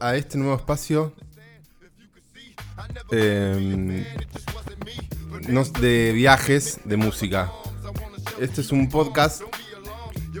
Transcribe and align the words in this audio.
A 0.00 0.16
este 0.16 0.38
nuevo 0.38 0.54
espacio 0.56 1.12
eh, 3.10 4.04
de 5.80 6.12
viajes 6.12 6.80
de 6.84 6.96
música. 6.96 7.50
Este 8.40 8.60
es 8.60 8.72
un 8.72 8.88
podcast 8.88 9.42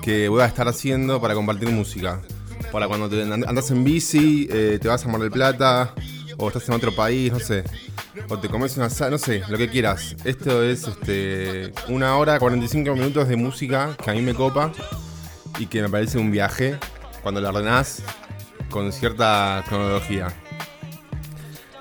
que 0.02 0.28
voy 0.28 0.42
a 0.42 0.46
estar 0.46 0.66
haciendo 0.68 1.20
para 1.20 1.34
compartir 1.34 1.68
música. 1.70 2.20
Para 2.70 2.88
cuando 2.88 3.08
te 3.08 3.22
and- 3.22 3.44
andas 3.46 3.70
en 3.70 3.84
bici, 3.84 4.48
eh, 4.50 4.78
te 4.80 4.88
vas 4.88 5.04
a 5.04 5.08
Mar 5.08 5.20
del 5.20 5.30
Plata, 5.30 5.94
o 6.38 6.48
estás 6.48 6.68
en 6.68 6.74
otro 6.74 6.94
país, 6.94 7.30
no 7.32 7.38
sé. 7.38 7.64
O 8.28 8.38
te 8.38 8.48
comes 8.48 8.76
una 8.76 8.88
sal, 8.90 9.10
no 9.10 9.18
sé, 9.18 9.42
lo 9.48 9.58
que 9.58 9.68
quieras. 9.68 10.16
Esto 10.24 10.62
es 10.62 10.86
este, 10.86 11.72
una 11.88 12.16
hora, 12.16 12.38
45 12.38 12.94
minutos 12.94 13.28
de 13.28 13.36
música 13.36 13.96
que 14.02 14.10
a 14.10 14.14
mí 14.14 14.22
me 14.22 14.34
copa 14.34 14.72
y 15.58 15.66
que 15.66 15.82
me 15.82 15.88
parece 15.88 16.18
un 16.18 16.30
viaje 16.30 16.78
cuando 17.22 17.40
la 17.40 17.50
ordenás 17.50 18.02
con 18.72 18.90
cierta 18.90 19.62
cronología. 19.68 20.28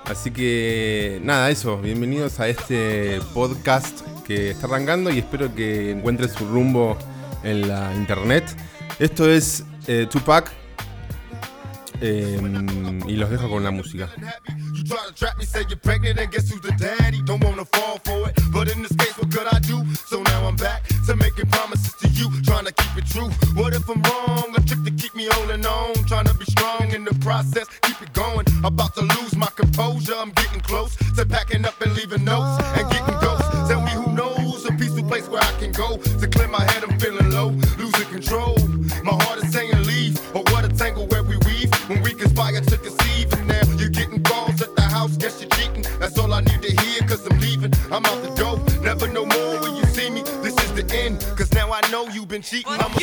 Así 0.05 0.29
que 0.29 1.19
nada, 1.23 1.49
eso, 1.49 1.77
bienvenidos 1.77 2.39
a 2.39 2.49
este 2.49 3.19
podcast 3.33 4.01
que 4.27 4.51
está 4.51 4.67
arrancando 4.67 5.09
y 5.09 5.19
espero 5.19 5.55
que 5.55 5.91
encuentre 5.91 6.27
su 6.27 6.45
rumbo 6.45 6.97
en 7.43 7.67
la 7.67 7.95
internet. 7.95 8.43
Esto 8.99 9.31
es 9.31 9.63
eh, 9.87 10.05
Tupac 10.11 10.51
eh, 12.01 12.39
y 13.07 13.15
los 13.15 13.29
dejo 13.29 13.49
con 13.49 13.63
la 13.63 13.71
música. 13.71 14.09
Process, 27.21 27.67
keep 27.83 28.01
it 28.01 28.11
going. 28.13 28.45
About 28.63 28.93
to 28.95 29.01
lose 29.01 29.35
my 29.35 29.47
composure, 29.55 30.15
I'm 30.15 30.31
getting 30.31 30.61
close 30.61 30.95
to 31.15 31.25
packing 31.25 31.65
up 31.65 31.79
and 31.81 31.95
leaving 31.95 32.25
notes 32.25 32.61
and 32.77 32.89
getting 32.91 33.19
ghosts. 33.19 33.47
Tell 33.69 33.81
me 33.81 33.91
who 33.91 34.11
knows 34.13 34.65
a 34.65 34.73
peaceful 34.73 35.03
place 35.03 35.27
where 35.29 35.41
I 35.41 35.51
can 35.59 35.71
go 35.71 35.97
to 35.97 36.27
clear 36.27 36.47
my 36.47 36.63
head. 36.71 36.83
I'm 36.83 36.99
feeling 36.99 37.31
low, 37.31 37.49
losing 37.77 38.09
control. 38.09 38.57
My 39.03 39.13
heart 39.23 39.43
is 39.43 39.51
saying 39.53 39.83
leave, 39.83 40.19
or 40.35 40.43
what 40.51 40.65
a 40.65 40.69
tangle 40.69 41.07
where 41.07 41.23
we 41.23 41.37
weave 41.45 41.71
when 41.87 42.01
we 42.01 42.13
conspire 42.13 42.59
to 42.59 42.77
conceive. 42.77 43.31
And 43.33 43.47
now 43.47 43.61
you're 43.77 43.89
getting 43.89 44.23
calls 44.23 44.61
at 44.61 44.75
the 44.75 44.81
house, 44.81 45.15
guess 45.17 45.39
you're 45.41 45.49
cheating. 45.51 45.85
That's 45.99 46.17
all 46.17 46.33
I 46.33 46.41
need 46.41 46.61
to 46.61 46.81
hear, 46.81 47.01
cause 47.07 47.25
I'm 47.27 47.39
leaving. 47.39 47.73
I'm 47.91 48.05
out 48.05 48.21
the 48.23 48.33
door, 48.35 48.59
never 48.81 49.07
no 49.07 49.25
more 49.25 49.61
when 49.61 49.75
you 49.75 49.85
see 49.85 50.09
me. 50.09 50.23
This 50.41 50.55
is 50.63 50.71
the 50.73 50.85
end, 50.95 51.21
cause 51.37 51.51
now 51.53 51.71
I 51.71 51.81
know 51.91 52.07
you've 52.07 52.27
been 52.27 52.41
cheating. 52.41 52.73
I'm 52.73 52.93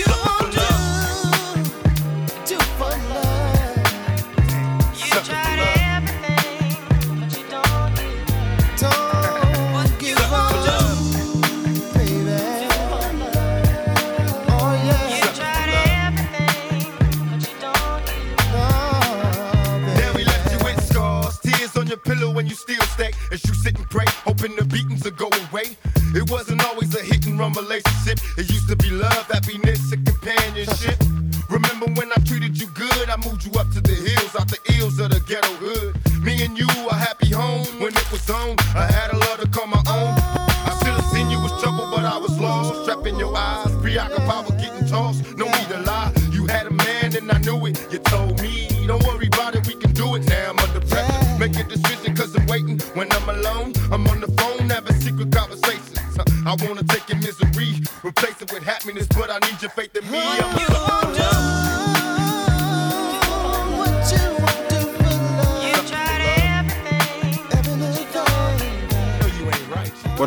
need 45.59 45.69
to 45.69 45.81
lie. 45.81 46.13
You 46.31 46.47
had 46.47 46.67
a 46.67 46.71
man 46.71 47.17
and 47.17 47.31
I 47.31 47.39
knew 47.39 47.67
it. 47.67 47.77
You 47.91 47.99
told 47.99 48.41
me, 48.41 48.69
don't 48.87 49.03
worry 49.05 49.27
about 49.27 49.55
it, 49.57 49.67
we 49.67 49.75
can 49.75 49.93
do 49.93 50.15
it. 50.17 50.27
Now 50.29 50.51
I'm 50.51 50.59
under 50.59 50.81
pressure. 50.87 51.39
Make 51.39 51.57
a 51.59 51.65
decision 51.65 52.17
cause 52.17 52.35
I'm 52.37 52.47
waiting. 52.47 52.79
When 52.95 53.11
I'm 53.13 53.29
alone, 53.29 53.73
I'm 53.93 54.07
on 54.09 54.21
the 54.21 54.29
phone 54.39 54.69
having 54.71 54.97
secret 55.01 55.33
conversations. 55.33 55.99
I 56.47 56.57
wanna 56.65 56.83
take 56.83 57.09
your 57.09 57.19
misery, 57.19 57.75
replace 58.03 58.41
it 58.43 58.53
with 58.53 58.63
happiness, 58.63 59.07
but 59.09 59.31
I 59.31 59.39
need 59.47 59.61
your 59.61 59.71
faith 59.71 59.95
in 59.95 60.11
me. 60.11 60.19
I'm 60.19 60.58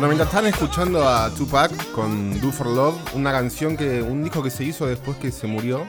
Bueno, 0.02 0.16
mientras 0.16 0.34
están 0.34 0.46
escuchando 0.46 1.08
a 1.08 1.32
Tupac 1.32 1.92
con 1.92 2.40
Do 2.40 2.50
for 2.50 2.66
Love, 2.66 3.14
una 3.14 3.30
canción 3.30 3.76
que. 3.76 4.02
un 4.02 4.24
disco 4.24 4.42
que 4.42 4.50
se 4.50 4.64
hizo 4.64 4.88
después 4.88 5.16
que 5.18 5.30
se 5.30 5.46
murió. 5.46 5.86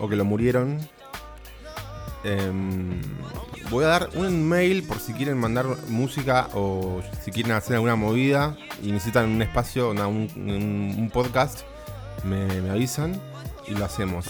O 0.00 0.08
que 0.08 0.16
lo 0.16 0.24
murieron. 0.24 0.78
Em, 2.24 3.02
voy 3.68 3.84
a 3.84 3.88
dar 3.88 4.08
un 4.14 4.48
mail 4.48 4.84
por 4.84 5.00
si 5.00 5.12
quieren 5.12 5.36
mandar 5.36 5.66
música 5.88 6.48
o 6.54 7.02
si 7.22 7.30
quieren 7.30 7.52
hacer 7.52 7.74
alguna 7.74 7.94
movida 7.94 8.56
y 8.82 8.90
necesitan 8.90 9.28
un 9.28 9.42
espacio, 9.42 9.90
un, 9.90 11.10
podcast, 11.12 11.60
me, 12.24 12.46
me 12.62 12.70
avisan 12.70 13.20
y 13.68 13.72
lo 13.72 13.84
hacemos. 13.84 14.28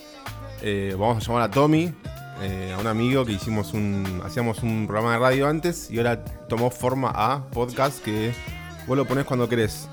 Eh, 0.62 0.94
vamos 0.98 1.16
a 1.16 1.26
llamar 1.26 1.42
a 1.44 1.50
Tommy, 1.50 1.92
eh, 2.42 2.74
a 2.76 2.80
un 2.80 2.86
amigo 2.86 3.24
que 3.24 3.32
hicimos 3.32 3.72
un. 3.72 4.20
hacíamos 4.24 4.62
un 4.62 4.86
programa 4.86 5.14
de 5.14 5.18
radio 5.18 5.48
antes 5.48 5.90
y 5.90 5.96
ahora 5.98 6.22
tomó 6.48 6.70
forma 6.70 7.10
a 7.14 7.46
podcast 7.50 8.02
que 8.04 8.32
vos 8.86 8.96
lo 8.96 9.06
ponés 9.06 9.24
cuando 9.24 9.48
querés. 9.48 9.88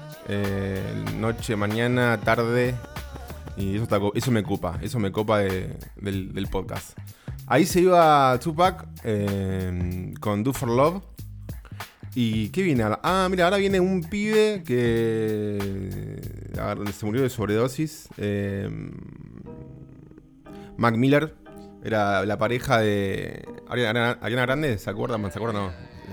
Noche, 1.18 1.56
mañana, 1.56 2.20
tarde. 2.22 2.76
Y 3.56 3.76
eso, 3.76 3.84
está 3.84 4.00
eso 4.16 4.32
me 4.32 4.44
copa, 4.44 4.78
eso 4.82 5.00
me 5.00 5.12
copa 5.12 5.40
de- 5.40 5.78
del, 5.96 6.48
podcast. 6.48 6.98
Ahí 7.46 7.66
se 7.66 7.82
iba 7.82 8.38
Tupac 8.40 8.88
con 10.20 10.44
Do 10.44 10.54
for 10.54 10.70
Love. 10.70 11.13
¿Y 12.16 12.50
qué 12.50 12.62
viene? 12.62 12.84
Ah, 13.02 13.28
mira, 13.30 13.46
ahora 13.46 13.58
viene 13.58 13.80
un 13.80 14.04
pibe 14.04 14.64
que 14.66 16.20
ah, 16.60 16.76
se 16.94 17.06
murió 17.06 17.24
de 17.24 17.30
sobredosis. 17.30 18.08
eh, 18.18 18.70
Mac 20.78 20.96
Miller 20.96 21.36
era 21.84 22.26
la 22.26 22.38
pareja 22.38 22.80
de 22.80 23.48
Ariana, 23.68 24.18
Grande, 24.22 24.78
¿se 24.78 24.90
acuerdan? 24.90 25.22
¿Se 25.32 25.40
acuerdan? 25.40 25.64
No, 25.64 25.72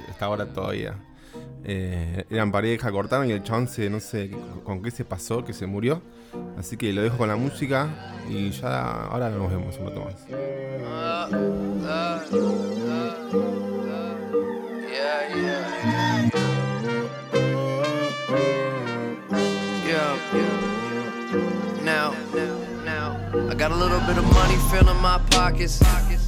está 0.09 0.27
ahora 0.27 0.47
todavía. 0.47 0.97
Eh, 1.65 2.25
eran 2.31 2.51
pareja, 2.51 2.91
cortaron 2.91 3.29
y 3.29 3.33
el 3.33 3.43
chabón 3.43 3.69
se, 3.69 3.91
no 3.91 4.01
sé 4.01 4.31
con, 4.65 4.83
qué 4.83 4.91
se 4.91 5.05
pasó, 5.05 5.45
que 5.45 5.53
se 5.53 5.67
murió. 5.67 6.03
Así 6.59 6.77
que 6.77 6.93
lo 6.93 7.03
dejo 7.03 7.19
con 7.19 7.29
la 7.29 7.37
música 7.37 8.15
y 8.29 8.51
ya 8.51 9.05
ahora 9.05 9.31
nos 9.31 9.51
vemos 9.51 9.77
un 9.79 9.87
rato 9.87 10.05
más. 10.05 10.27
Got 23.61 23.73
a 23.73 23.77
little 23.77 24.01
bit 24.07 24.17
of 24.17 24.25
money 24.33 24.57
filling 24.71 24.97
my 25.03 25.19
pockets. 25.33 25.83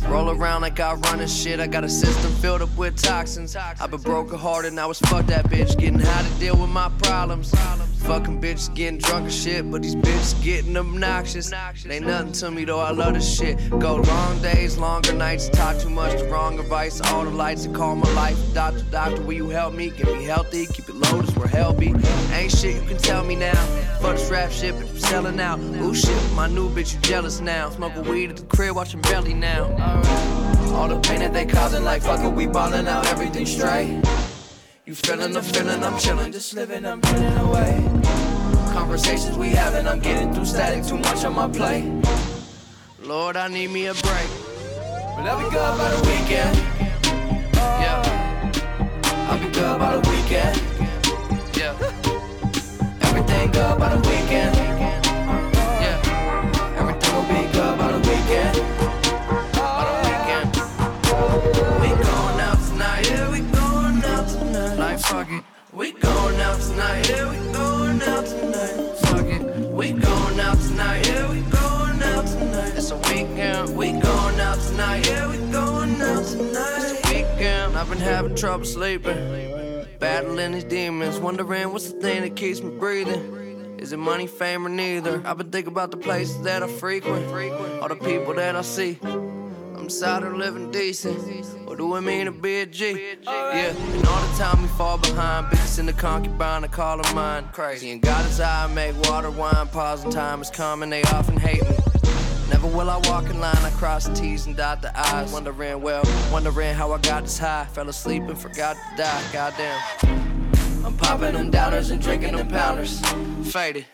Roll 0.09 0.31
around 0.31 0.63
like 0.63 0.79
I 0.81 0.95
run 0.95 1.21
and 1.21 1.31
shit. 1.31 1.61
I 1.61 1.67
got 1.67 1.85
a 1.85 1.89
system 1.89 2.33
filled 2.33 2.63
up 2.63 2.77
with 2.77 2.97
toxins. 2.97 3.57
I've 3.57 3.91
been 3.91 4.01
broken 4.01 4.39
hearted, 4.39 4.73
now 4.73 4.91
it's 4.91 5.01
fuck 5.01 5.27
that 5.27 5.47
bitch. 5.47 5.77
Getting 5.79 6.01
how 6.01 6.23
to 6.23 6.31
deal 6.39 6.57
with 6.57 6.71
my 6.71 6.91
problems. 7.03 7.55
Fucking 8.03 8.41
bitches 8.41 8.75
getting 8.75 8.99
drunk 8.99 9.25
and 9.25 9.33
shit, 9.33 9.71
but 9.71 9.83
these 9.83 9.95
bitches 9.95 10.43
getting 10.43 10.77
obnoxious. 10.77 11.53
Ain't 11.89 12.05
nothing 12.05 12.33
to 12.33 12.51
me 12.51 12.65
though, 12.65 12.81
I 12.81 12.91
love 12.91 13.15
this 13.15 13.39
shit. 13.39 13.71
Go 13.71 13.97
long 13.97 14.43
days, 14.43 14.77
longer 14.77 15.13
nights, 15.13 15.49
talk 15.49 15.79
too 15.79 15.89
much, 15.89 16.19
the 16.19 16.25
wrong 16.25 16.59
advice. 16.59 17.01
All 17.01 17.25
the 17.25 17.31
lights 17.31 17.65
that 17.65 17.75
call 17.75 17.95
my 17.95 18.13
life. 18.15 18.37
Doctor, 18.55 18.83
doctor, 18.91 19.23
will 19.23 19.35
you 19.35 19.49
help 19.51 19.75
me? 19.75 19.91
Get 19.91 20.07
me 20.07 20.25
healthy, 20.25 20.67
keep 20.67 20.89
it 20.89 20.97
low, 20.97 21.23
this 21.23 21.35
where 21.37 21.47
hell 21.47 21.73
be. 21.73 21.95
Ain't 22.33 22.51
shit 22.51 22.75
you 22.75 22.83
can 22.83 22.99
tell 22.99 23.25
me 23.25 23.37
now. 23.37 23.55
Fuck 24.01 24.17
this 24.17 24.29
rap 24.31 24.51
shit, 24.51 24.75
but 24.75 24.93
you 24.93 24.99
selling 24.99 25.39
out. 25.39 25.61
Ooh 25.61 25.95
shit, 25.95 26.33
my 26.33 26.49
new 26.49 26.69
bitch, 26.71 26.95
you 26.95 27.01
jealous 27.03 27.41
now. 27.41 27.71
Smoking 27.71 28.03
weed 28.11 28.31
at 28.31 28.37
the 28.37 28.43
crib, 28.45 28.75
watching 28.75 29.01
belly 29.03 29.33
now. 29.33 29.67
All 30.75 30.89
the 30.89 31.01
pain 31.01 31.21
that 31.21 31.33
they 31.33 31.47
causing, 31.47 31.85
like 31.85 32.03
fuck 32.03 32.21
it, 32.21 32.33
we 32.33 32.47
ballin' 32.47 32.89
out, 32.89 33.07
everything 33.07 33.47
straight. 33.47 34.03
You 34.85 34.95
feeling 34.95 35.33
the 35.33 35.43
feeling, 35.43 35.83
I'm 35.85 35.95
chillin', 35.95 36.33
just 36.33 36.55
living, 36.55 36.85
I'm 36.85 37.01
feeling 37.03 37.37
away. 37.39 37.85
Conversations 38.73 39.39
we 39.39 39.51
having, 39.51 39.87
I'm 39.87 40.01
getting 40.01 40.35
through 40.35 40.47
static, 40.47 40.85
too 40.85 40.99
much 40.99 41.25
on 41.25 41.35
my 41.35 41.49
plate. 41.49 41.85
Lord, 43.03 43.37
I 43.37 43.49
need 43.49 43.71
me 43.71 43.87
a 43.87 43.95
break. 43.95 44.31
But 45.15 45.27
I'll 45.27 45.39
be 45.39 45.51
good 45.51 45.79
by 45.79 45.91
the 45.91 46.01
weekend. 46.09 46.57
Yeah. 47.55 48.03
I'll 49.29 49.39
be 49.39 49.49
good 49.53 49.79
by 49.79 49.97
the 49.97 50.11
weekend. 50.11 50.57
Yeah. 51.57 51.77
Everything 53.03 53.51
good 53.51 53.79
by 53.79 53.95
the 53.95 54.01
weekend. 54.09 54.57
Yeah. 55.85 56.77
Everything 56.79 57.15
will 57.15 57.29
be 57.29 57.53
good 57.53 57.79
by 57.79 57.93
the 57.93 57.99
weekend. 58.09 58.72
We 66.71 67.53
going 67.53 68.03
out 68.03 68.27
tonight. 68.27 69.73
We 69.73 69.93
going 69.93 70.41
out 70.41 70.59
tonight, 70.59 71.07
yeah, 71.07 71.31
we 71.31 71.41
going 71.41 72.03
out 72.03 72.27
tonight. 72.27 72.73
It's 72.77 72.91
a 72.91 72.97
weekend. 72.97 73.77
We 73.77 73.93
going 73.93 74.41
out 74.41 74.61
tonight, 74.61 75.07
yeah, 75.07 75.31
we 75.31 75.39
going 75.51 76.01
out 76.01 76.25
tonight. 76.25 76.79
It's 76.79 77.11
a 77.11 77.15
weekend. 77.15 77.77
I've 77.77 77.89
been 77.89 77.99
having 77.99 78.35
trouble 78.37 78.65
sleeping. 78.65 79.87
Battling 79.99 80.53
these 80.53 80.65
demons, 80.65 81.19
wondering 81.19 81.73
what's 81.73 81.91
the 81.93 82.01
thing 82.01 82.23
that 82.23 82.37
keeps 82.37 82.63
me 82.63 82.71
breathing. 82.71 83.79
Is 83.79 83.93
it 83.93 83.99
money, 83.99 84.27
fame, 84.27 84.67
or 84.67 84.69
neither? 84.69 85.23
I've 85.25 85.39
been 85.39 85.51
thinking 85.51 85.73
about 85.73 85.91
the 85.91 85.97
places 85.97 86.41
that 86.43 86.63
I 86.63 86.69
frequent, 86.69 87.27
all 87.83 87.89
the 87.89 87.97
people 87.97 88.35
that 88.35 88.55
I 88.55 88.63
see. 88.63 88.99
I'm 89.83 89.89
tired 89.89 90.23
of 90.23 90.35
living 90.35 90.71
decent. 90.71 91.19
What 91.67 91.77
do 91.77 91.97
it 91.97 92.03
mean 92.03 92.27
to 92.27 92.31
be 92.31 92.61
a 92.61 92.67
G? 92.67 93.17
Yeah, 93.25 93.75
and 93.75 94.07
all 94.07 94.29
the 94.29 94.39
time 94.39 94.63
we 94.63 94.69
fall 94.69 94.97
behind. 94.97 95.49
Bitches 95.49 95.81
in 95.81 95.87
the 95.87 95.93
concubine, 95.93 96.63
I 96.63 96.69
call 96.69 97.03
them 97.03 97.15
mine. 97.17 97.49
Crazy. 97.51 97.91
And 97.91 98.01
God 98.01 98.25
is 98.27 98.39
I 98.39 98.69
make 98.69 98.97
water, 99.09 99.33
wine, 99.33 99.67
pause, 99.67 100.05
and 100.05 100.13
time 100.13 100.41
is 100.41 100.51
coming. 100.51 100.89
They 100.89 101.03
often 101.03 101.37
hate 101.37 101.65
me. 101.69 101.77
Never 102.49 102.69
will 102.69 102.91
I 102.91 102.99
walk 103.09 103.25
in 103.25 103.41
line. 103.41 103.57
I 103.57 103.71
cross 103.71 104.07
the 104.07 104.15
T's 104.15 104.47
and 104.47 104.57
dot 104.57 104.83
the 104.83 104.97
I's. 104.97 105.33
Wondering, 105.33 105.83
well, 105.83 106.05
wondering 106.31 106.75
how 106.75 106.93
I 106.93 106.99
got 106.99 107.25
this 107.25 107.37
high. 107.37 107.67
Fell 107.73 107.89
asleep 107.89 108.23
and 108.29 108.39
forgot 108.39 108.77
to 108.77 109.03
die. 109.03 109.23
Goddamn. 109.33 110.87
I'm 110.87 110.97
popping 110.97 111.33
them 111.33 111.51
downers 111.51 111.91
and 111.91 112.01
drinking 112.01 112.37
them 112.37 112.47
pounders. 112.47 113.01
Faded. 113.51 113.87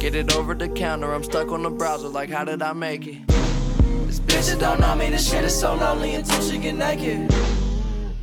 Get 0.00 0.14
it 0.14 0.36
over 0.36 0.52
the 0.52 0.68
counter. 0.68 1.14
I'm 1.14 1.24
stuck 1.24 1.50
on 1.50 1.62
the 1.62 1.70
browser. 1.70 2.08
Like, 2.08 2.28
how 2.28 2.44
did 2.44 2.60
I 2.60 2.74
make 2.74 3.06
it? 3.06 3.22
This 4.08 4.20
bitch 4.20 4.48
that 4.48 4.58
don't 4.58 4.80
know 4.80 4.94
me. 4.96 5.10
This 5.10 5.28
shit 5.28 5.44
is 5.44 5.54
so 5.54 5.74
lonely 5.74 6.14
until 6.14 6.40
she 6.40 6.56
get 6.56 6.74
naked. 6.74 7.30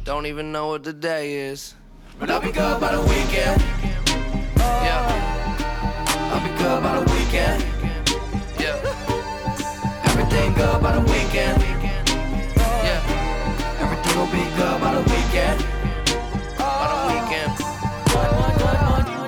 Don't 0.03 0.25
even 0.25 0.51
know 0.51 0.65
what 0.65 0.83
the 0.83 0.93
day 0.93 1.35
is. 1.35 1.75
But 2.19 2.31
I'll 2.31 2.41
be 2.41 2.51
good 2.51 2.81
by 2.81 2.95
the 2.95 3.01
weekend. 3.01 3.61
Yeah. 4.57 5.05
I'll 6.33 6.41
be 6.41 6.49
good 6.57 6.81
by 6.81 6.99
the 6.99 7.05
weekend. 7.13 7.63
Yeah. 8.59 8.81
Everything 10.09 10.53
good 10.55 10.81
by 10.81 10.93
the 10.97 11.01
weekend. 11.01 11.61
Yeah. 12.87 13.01
Everything 13.83 14.17
will 14.17 14.31
be 14.33 14.43
good 14.57 14.81
by 14.81 14.91
the 14.97 15.03
weekend. 15.13 15.57
By 16.57 16.87
the 16.89 16.97
weekend. 17.13 17.51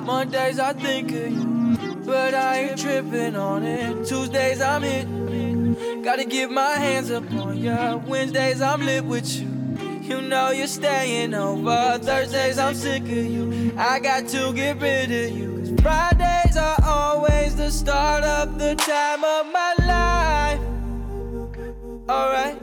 Mondays 0.07 0.57
I 0.57 0.73
think 0.73 1.11
of 1.11 1.31
you, 1.31 1.56
but 2.07 2.33
I 2.33 2.69
ain't 2.69 2.79
tripping 2.79 3.35
on 3.35 3.63
it. 3.63 4.07
Tuesdays 4.07 4.61
I'm 4.61 4.81
hitting, 4.81 6.01
gotta 6.03 6.23
get 6.25 6.49
my 6.49 6.71
hands 6.75 7.11
up 7.11 7.29
on 7.33 7.57
ya. 7.57 7.97
Wednesdays 7.97 8.61
I'm 8.61 8.81
lit 8.85 9.03
with 9.03 9.29
you. 9.37 9.47
You 10.01 10.21
know 10.21 10.51
you're 10.51 10.67
staying 10.67 11.33
over. 11.33 11.99
Thursdays 12.01 12.57
I'm 12.57 12.73
sick 12.75 13.03
of 13.03 13.09
you. 13.09 13.73
I 13.77 13.99
got 13.99 14.27
to 14.29 14.53
get 14.53 14.79
rid 14.81 15.11
of 15.11 15.37
you. 15.37 15.49
'Cause 15.59 15.81
Fridays 15.81 16.55
are 16.55 16.79
always 16.85 17.55
the 17.57 17.69
start 17.69 18.23
of 18.23 18.57
the 18.57 18.75
time 18.75 19.23
of 19.25 19.45
my 19.51 19.73
life. 19.85 20.61
Alright. 22.09 22.55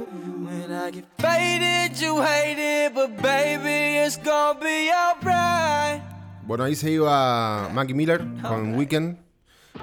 When 0.47 0.73
I 0.73 0.90
get 0.90 1.05
faded, 1.19 2.00
you 2.00 2.23
hate 2.23 2.58
it, 2.58 2.94
but 2.94 3.20
baby, 3.20 3.99
it's 4.05 4.17
gonna 4.17 4.58
be 4.58 4.90
alright. 4.90 6.00
Bueno, 6.47 6.64
ahí 6.64 6.75
se 6.76 6.90
iba 6.93 7.69
Mackie 7.75 7.94
Miller 7.94 8.20
con 8.43 8.75
Weekend. 8.76 9.19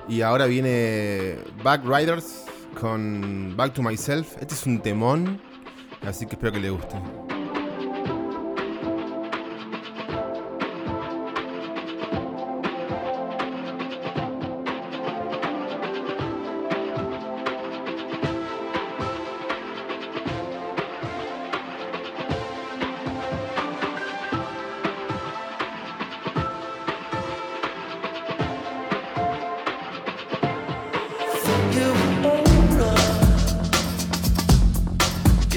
Y 0.07 0.21
ahora 0.21 0.45
viene 0.45 1.37
Back 1.63 1.83
Riders 1.85 2.45
con 2.79 3.53
Back 3.55 3.73
to 3.73 3.81
Myself. 3.81 4.35
Este 4.39 4.53
es 4.53 4.65
un 4.65 4.81
temón, 4.81 5.41
así 6.05 6.25
que 6.25 6.33
espero 6.33 6.51
que 6.53 6.59
le 6.59 6.69
guste. 6.69 6.95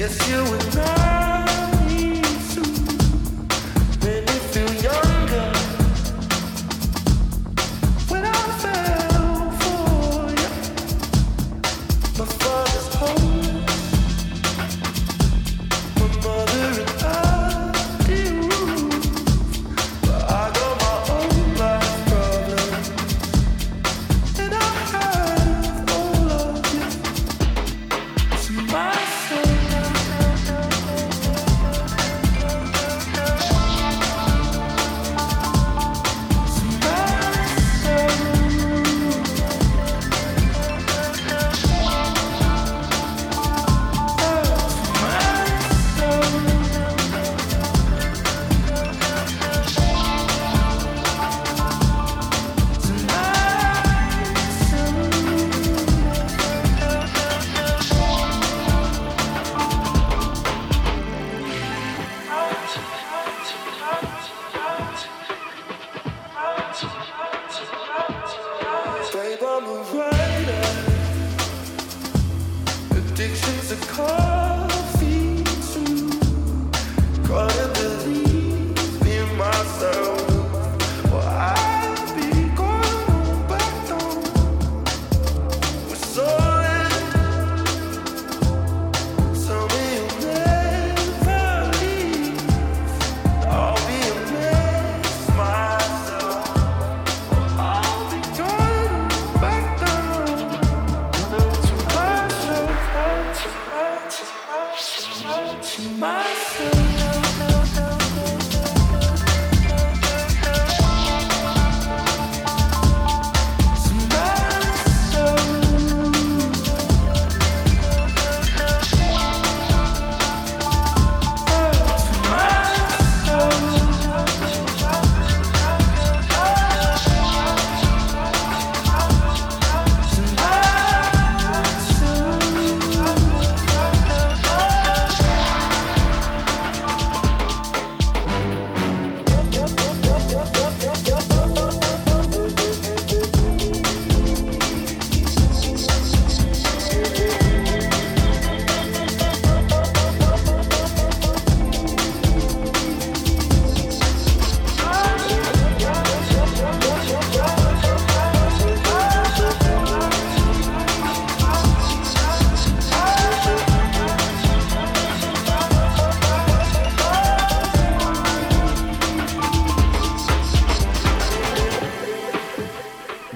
Yes, 0.05 0.29
you 0.29 0.37
and 0.37 0.75
me. 0.75 0.94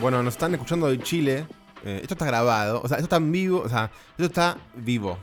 Bueno, 0.10 0.24
nos 0.24 0.34
están 0.34 0.56
escuchando 0.56 0.88
de 0.88 0.98
Chile. 0.98 1.46
Eh, 1.86 2.00
esto 2.02 2.16
está 2.16 2.26
grabado, 2.26 2.82
o 2.82 2.88
sea, 2.88 2.98
esto 2.98 3.06
está 3.06 3.18
en 3.18 3.32
vivo, 3.32 3.60
o 3.60 3.70
sea, 3.70 3.92
esto 4.18 4.24
está 4.24 4.58
vivo. 4.74 5.20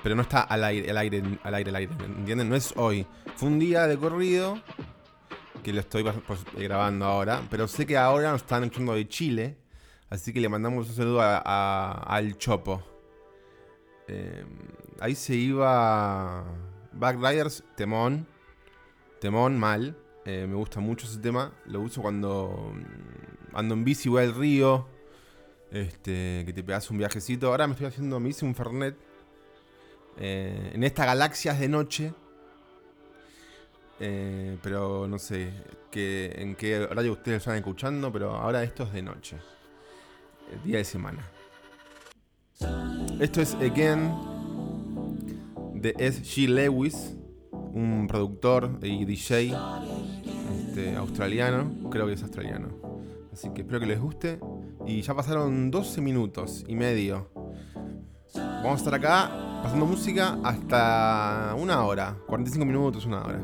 Pero 0.00 0.14
no 0.14 0.22
está 0.22 0.42
al 0.42 0.62
aire, 0.62 0.88
al 0.88 0.98
aire, 0.98 1.24
al 1.42 1.54
aire, 1.56 1.70
al 1.70 1.74
aire, 1.74 1.92
¿entienden? 2.04 2.48
No 2.48 2.54
es 2.54 2.72
hoy. 2.76 3.04
Fue 3.34 3.48
un 3.48 3.58
día 3.58 3.88
de 3.88 3.98
corrido 3.98 4.60
que 5.64 5.72
lo 5.72 5.80
estoy 5.80 6.04
pues, 6.04 6.38
grabando 6.56 7.04
ahora, 7.06 7.42
pero 7.50 7.66
sé 7.66 7.84
que 7.84 7.96
ahora 7.96 8.30
nos 8.30 8.42
están 8.42 8.62
escuchando 8.62 8.94
de 8.94 9.08
Chile, 9.08 9.56
así 10.08 10.32
que 10.32 10.40
le 10.40 10.48
mandamos 10.48 10.88
un 10.88 10.94
saludo 10.94 11.20
a- 11.20 12.04
al 12.06 12.38
Chopo. 12.38 12.80
Eh, 14.06 14.44
ahí 15.00 15.16
se 15.16 15.34
iba 15.34 16.44
Backriders, 16.92 17.64
Temón. 17.74 18.24
Temón, 19.20 19.58
mal. 19.58 19.96
Eh, 20.24 20.46
me 20.48 20.54
gusta 20.54 20.78
mucho 20.78 21.08
ese 21.08 21.18
tema. 21.18 21.50
Lo 21.66 21.80
uso 21.80 22.00
cuando 22.00 22.72
ando 23.54 23.74
en 23.74 23.84
bici, 23.84 24.08
voy 24.08 24.22
al 24.24 24.34
río. 24.34 24.86
Este, 25.70 26.42
que 26.44 26.52
te 26.52 26.62
pegas 26.62 26.90
un 26.90 26.98
viajecito. 26.98 27.48
Ahora 27.48 27.66
me 27.66 27.72
estoy 27.72 27.86
haciendo, 27.86 28.20
me 28.20 28.28
hice 28.28 28.44
un 28.44 28.54
Fernet. 28.54 28.94
eh, 30.18 30.72
en 30.74 30.84
esta 30.84 31.06
galaxia 31.06 31.52
es 31.52 31.60
de 31.60 31.68
noche. 31.68 32.12
Eh, 34.00 34.58
pero 34.62 35.06
no 35.06 35.18
sé 35.18 35.50
que, 35.90 36.32
en 36.36 36.56
qué 36.56 36.80
horario 36.80 37.12
ustedes 37.12 37.38
están 37.38 37.56
escuchando. 37.56 38.12
Pero 38.12 38.32
ahora 38.32 38.62
esto 38.62 38.82
es 38.84 38.92
de 38.92 39.02
noche. 39.02 39.36
El 40.52 40.62
día 40.62 40.78
de 40.78 40.84
semana. 40.84 41.26
Esto 43.18 43.40
es 43.40 43.54
Again 43.54 44.12
de 45.74 45.94
S.G. 45.98 46.48
Lewis, 46.48 47.16
un 47.50 48.06
productor 48.06 48.78
y 48.82 49.04
DJ 49.04 49.52
este, 50.68 50.96
australiano, 50.96 51.90
creo 51.90 52.06
que 52.06 52.12
es 52.12 52.22
australiano. 52.22 52.81
Así 53.32 53.50
que 53.50 53.62
espero 53.62 53.80
que 53.80 53.86
les 53.86 54.00
guste. 54.00 54.38
Y 54.86 55.02
ya 55.02 55.14
pasaron 55.14 55.70
12 55.70 56.00
minutos 56.00 56.64
y 56.66 56.74
medio. 56.74 57.30
Vamos 58.34 58.72
a 58.72 58.76
estar 58.76 58.94
acá 58.94 59.60
pasando 59.62 59.86
música 59.86 60.38
hasta 60.42 61.54
una 61.58 61.84
hora, 61.84 62.16
45 62.26 62.64
minutos, 62.64 63.06
una 63.06 63.22
hora. 63.22 63.42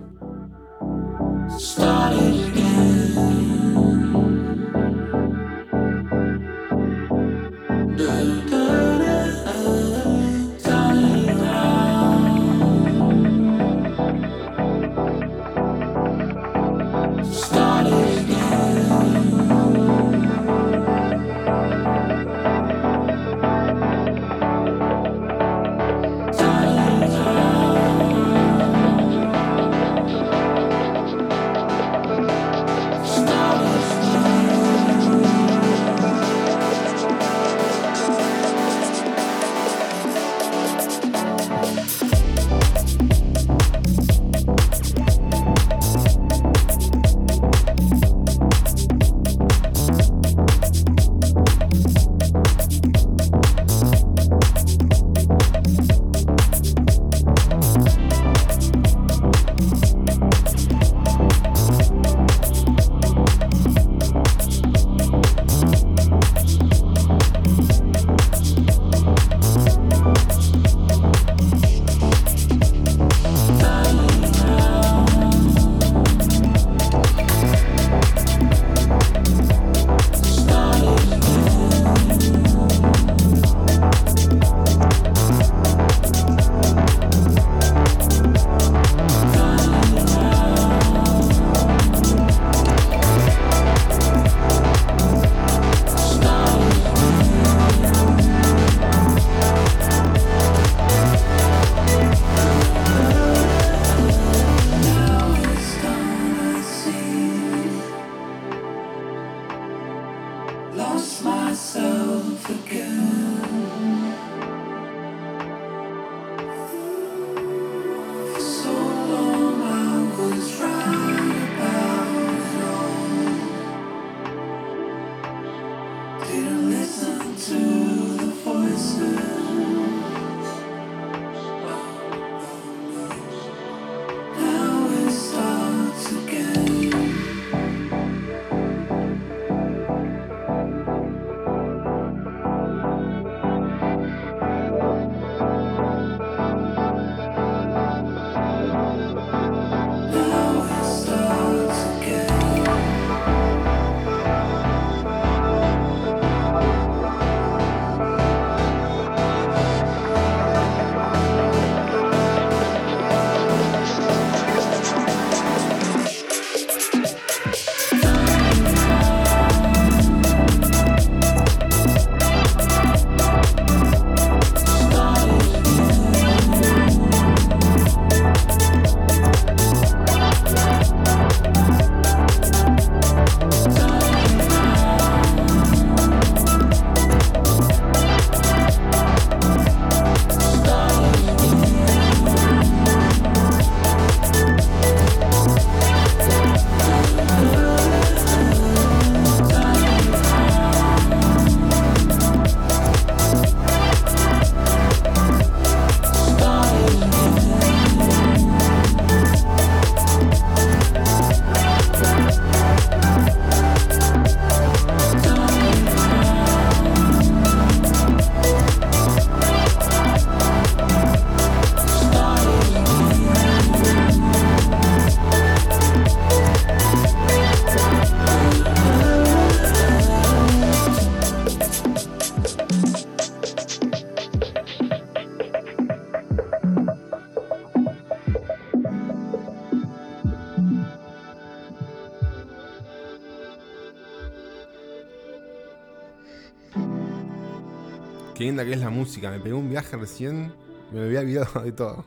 Que 248.64 248.72
es 248.72 248.80
la 248.80 248.90
música. 248.90 249.30
Me 249.30 249.40
pegó 249.40 249.58
un 249.58 249.70
viaje 249.70 249.96
recién. 249.96 250.52
Me 250.92 251.00
había 251.00 251.20
olvidado 251.20 251.60
de 251.64 251.72
todo. 251.72 252.04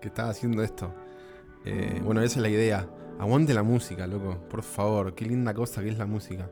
Que 0.00 0.08
estaba 0.08 0.30
haciendo 0.30 0.62
esto. 0.62 0.92
Eh, 1.64 2.00
bueno, 2.04 2.22
esa 2.22 2.36
es 2.36 2.42
la 2.42 2.48
idea. 2.48 2.88
Aguante 3.18 3.54
la 3.54 3.62
música, 3.62 4.06
loco. 4.06 4.38
Por 4.48 4.62
favor. 4.62 5.14
Qué 5.14 5.24
linda 5.24 5.54
cosa 5.54 5.82
que 5.82 5.88
es 5.88 5.98
la 5.98 6.06
música. 6.06 6.50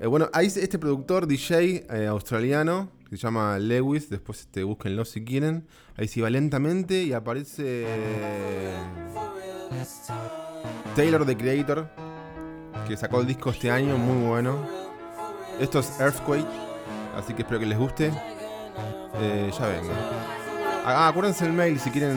Eh, 0.00 0.06
bueno, 0.06 0.28
hay 0.32 0.46
este 0.46 0.78
productor 0.78 1.26
DJ 1.26 1.86
eh, 1.88 2.06
australiano 2.06 2.90
se 3.16 3.26
llama 3.26 3.58
Lewis. 3.58 4.10
Después 4.10 4.40
este, 4.40 4.64
búsquenlo 4.64 5.04
si 5.04 5.24
quieren. 5.24 5.66
Ahí 5.96 6.08
se 6.08 6.20
va 6.22 6.30
lentamente 6.30 7.02
y 7.02 7.12
aparece 7.12 7.86
Taylor 10.96 11.24
the 11.24 11.36
Creator 11.36 11.88
que 12.88 12.96
sacó 12.96 13.20
el 13.20 13.26
disco 13.26 13.50
este 13.50 13.70
año, 13.70 13.96
muy 13.96 14.26
bueno. 14.26 14.66
Esto 15.58 15.78
es 15.78 15.98
Earthquake, 16.00 16.46
así 17.16 17.32
que 17.32 17.42
espero 17.42 17.60
que 17.60 17.66
les 17.66 17.78
guste. 17.78 18.12
Eh, 19.20 19.50
ya 19.56 19.66
vengo. 19.66 19.92
Ah, 20.84 21.08
acuérdense 21.08 21.46
el 21.46 21.52
mail 21.52 21.78
si 21.80 21.90
quieren 21.90 22.16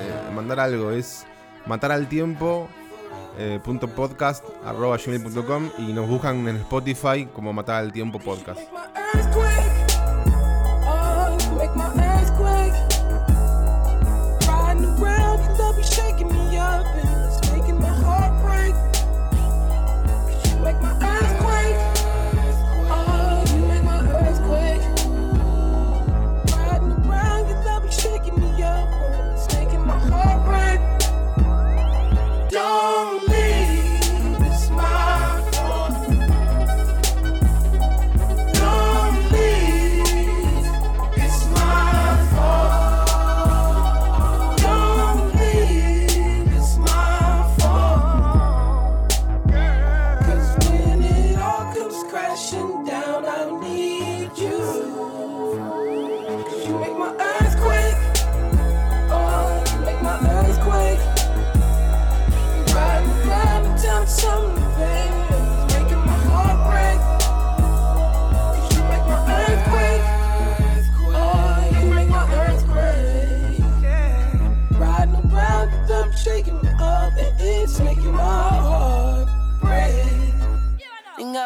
eh, 0.00 0.32
mandar 0.34 0.58
algo, 0.60 0.90
es 0.90 1.24
matar 1.66 1.92
al 1.92 2.08
tiempo 2.08 2.68
eh, 3.38 3.60
punto 3.62 3.88
y 5.78 5.92
nos 5.92 6.08
buscan 6.08 6.48
en 6.48 6.56
Spotify 6.56 7.26
como 7.32 7.52
matar 7.52 7.76
al 7.76 7.92
tiempo 7.92 8.18
podcast. 8.18 8.60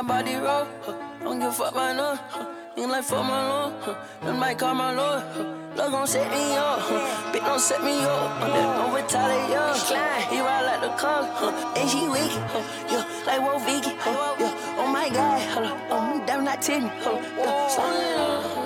Body 0.07 0.35
roll, 0.37 0.67
huh. 0.83 0.95
don't 1.23 1.39
give 1.41 1.49
a 1.49 1.53
fuck 1.53 1.75
by 1.75 1.93
none. 1.93 2.19
Huh. 2.31 2.47
Ain't 2.77 2.91
like 2.91 3.05
fuck 3.05 3.25
my 3.25 3.49
lord, 3.49 3.75
huh. 3.81 3.95
Them 4.23 4.39
might 4.39 4.59
call 4.59 4.75
my 4.75 4.93
lord. 4.93 5.23
Huh. 5.35 5.45
Love 5.77 5.93
gon' 5.93 6.07
set 6.07 6.31
me 6.31 6.57
up, 6.57 6.79
huh. 6.81 7.33
bitch 7.33 7.45
don't 7.45 7.61
set 7.61 7.83
me 7.83 7.99
up. 8.01 8.43
Uh, 8.43 8.49
don't 8.79 8.95
retaliate, 8.95 9.77
Slide, 9.77 10.27
he 10.31 10.41
ride 10.41 10.65
like 10.65 10.81
the 10.81 10.89
car, 10.97 11.23
huh. 11.35 11.75
and 11.77 11.91
she 11.91 12.09
wicked, 12.09 12.43
huh. 12.53 12.63
yeah, 12.91 13.05
like 13.27 13.41
Wolf 13.41 13.65
Vicky, 13.67 13.97
huh. 13.99 14.37
yeah. 14.39 14.77
Oh 14.79 14.87
my 14.87 15.09
God, 15.09 15.65
up, 15.65 15.91
um, 15.93 16.27
damn 16.27 16.45
not 16.45 16.63
titty, 16.63 16.87
huh. 17.03 17.21
yeah. 17.39 18.66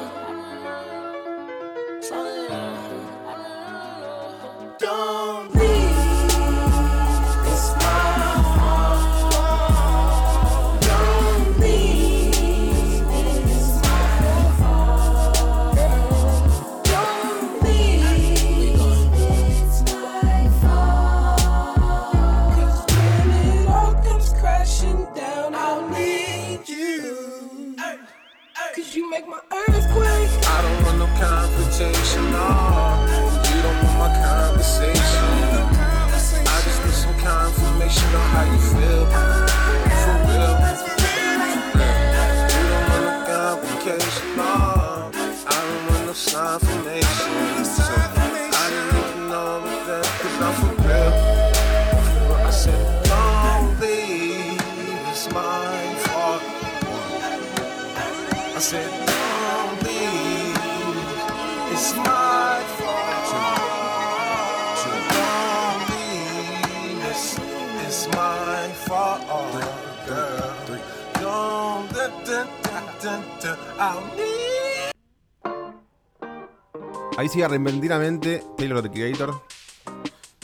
Ahí 77.20 77.28
sigue 77.28 77.46
repentinamente 77.46 78.42
Taylor 78.56 78.80
the 78.80 78.90
Creator. 78.90 79.42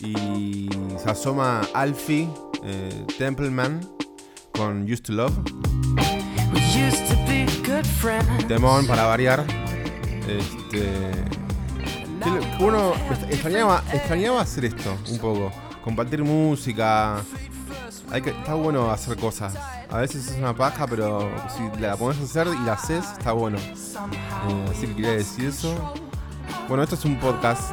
Y 0.02 0.68
se 1.02 1.08
asoma 1.08 1.62
Alfie 1.72 2.28
eh, 2.64 3.06
Templeman 3.16 3.80
con 4.52 4.82
Used 4.82 5.04
to 5.04 5.14
Love. 5.14 5.32
We 6.52 6.60
used 6.78 7.08
to 7.08 7.16
be 7.26 7.46
good 7.66 7.86
friends. 7.86 8.46
Temón 8.46 8.86
para 8.86 9.06
variar. 9.06 9.46
Este. 10.28 10.86
Uno 12.60 12.92
extrañaba, 13.30 13.82
extrañaba 13.90 14.42
hacer 14.42 14.66
esto 14.66 14.98
un 15.10 15.18
poco. 15.18 15.50
Compartir 15.82 16.22
música. 16.22 17.24
Hay 18.10 18.20
que, 18.20 18.30
está 18.30 18.52
bueno 18.52 18.90
hacer 18.90 19.16
cosas. 19.16 19.54
A 19.88 20.00
veces 20.00 20.28
es 20.28 20.36
una 20.36 20.54
paja, 20.54 20.86
pero 20.86 21.26
si 21.56 21.80
la 21.80 21.96
pones 21.96 22.20
a 22.20 22.24
hacer 22.24 22.48
y 22.48 22.66
la 22.66 22.74
haces, 22.74 23.02
está 23.16 23.32
bueno. 23.32 23.56
Eh, 23.56 24.66
así 24.70 24.88
que 24.88 24.94
quería 24.94 25.12
decir 25.12 25.46
eso. 25.46 25.94
Bueno, 26.68 26.82
esto 26.82 26.94
es 26.94 27.04
un 27.04 27.18
podcast 27.18 27.72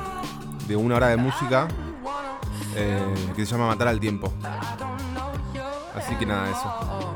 de 0.67 0.75
una 0.75 0.95
hora 0.95 1.07
de 1.07 1.17
música 1.17 1.67
eh, 2.75 3.31
que 3.35 3.45
se 3.45 3.51
llama 3.51 3.67
Matar 3.67 3.87
al 3.87 3.99
Tiempo. 3.99 4.31
Así 5.95 6.15
que 6.15 6.25
nada, 6.25 6.49
eso. 6.49 7.13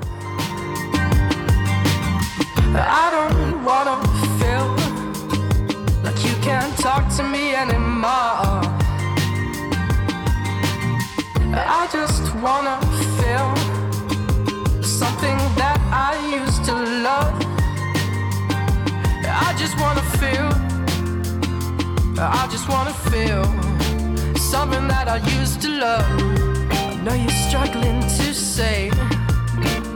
Just 11.89 12.36
wanna 12.36 12.87
I 22.20 22.48
just 22.50 22.68
wanna 22.68 22.94
feel 23.12 23.44
something 24.38 24.88
that 24.88 25.08
I 25.08 25.18
used 25.40 25.62
to 25.62 25.70
love. 25.70 26.04
I 26.72 26.96
know 27.04 27.14
you're 27.14 27.30
struggling 27.30 28.02
to 28.02 28.34
say 28.34 28.90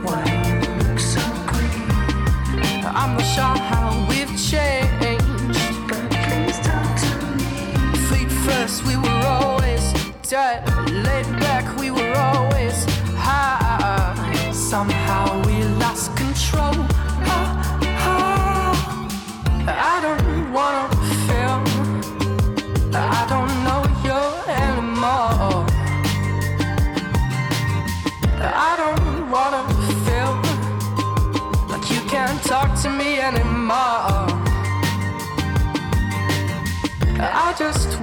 why 0.04 0.22
you 0.46 0.60
look 0.84 1.00
so 1.00 1.20
green. 1.50 2.84
I'm 2.84 3.16
not 3.16 3.26
sure 3.34 3.56
how 3.70 4.06
we've 4.08 4.30
changed. 4.38 5.58
But 5.88 6.10
please 6.24 6.58
talk 6.60 6.90
to 7.04 7.12
me. 7.38 7.54
Feet 8.06 8.30
first, 8.46 8.86
we 8.86 8.96
were 8.96 9.22
always 9.26 9.92
dead. 10.22 10.62
Laid 10.90 11.26
back, 11.40 11.76
we 11.76 11.90
were 11.90 12.14
always 12.16 12.84
high. 13.16 14.52
Somehow 14.52 15.44
we 15.44 15.64
lost 15.82 16.16
control. 16.16 16.81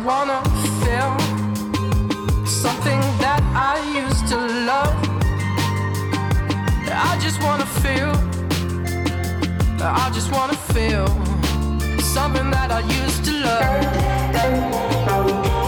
Wanna 0.09 0.41
feel 0.83 1.13
something 2.45 2.99
that 3.23 3.41
I 3.53 3.75
used 4.03 4.27
to 4.27 4.37
love. 4.69 4.95
I 6.91 7.17
just 7.21 7.41
wanna 7.43 7.67
feel. 7.83 8.11
I 9.81 10.09
just 10.13 10.31
wanna 10.31 10.57
feel 10.73 11.07
something 12.01 12.49
that 12.51 12.71
I 12.71 12.79
used 12.79 13.23
to 13.25 13.31
love. 13.45 15.58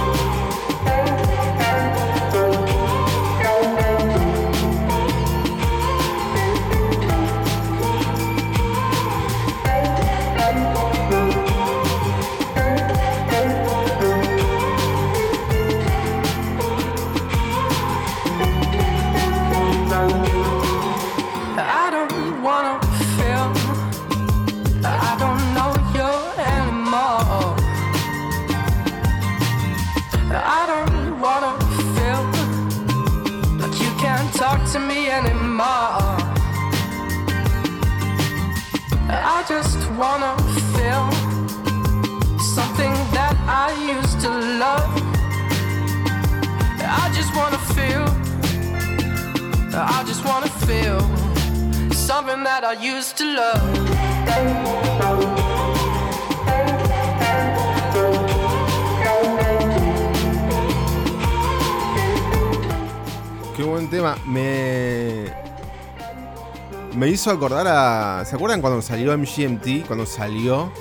Hizo 67.22 67.30
acordar 67.30 67.68
a. 67.68 68.26
¿Se 68.26 68.36
acuerdan 68.36 68.62
cuando 68.62 68.82
salió 68.82 69.16
MGMT? 69.16 69.86
Cuando 69.86 70.08
salió. 70.08 70.72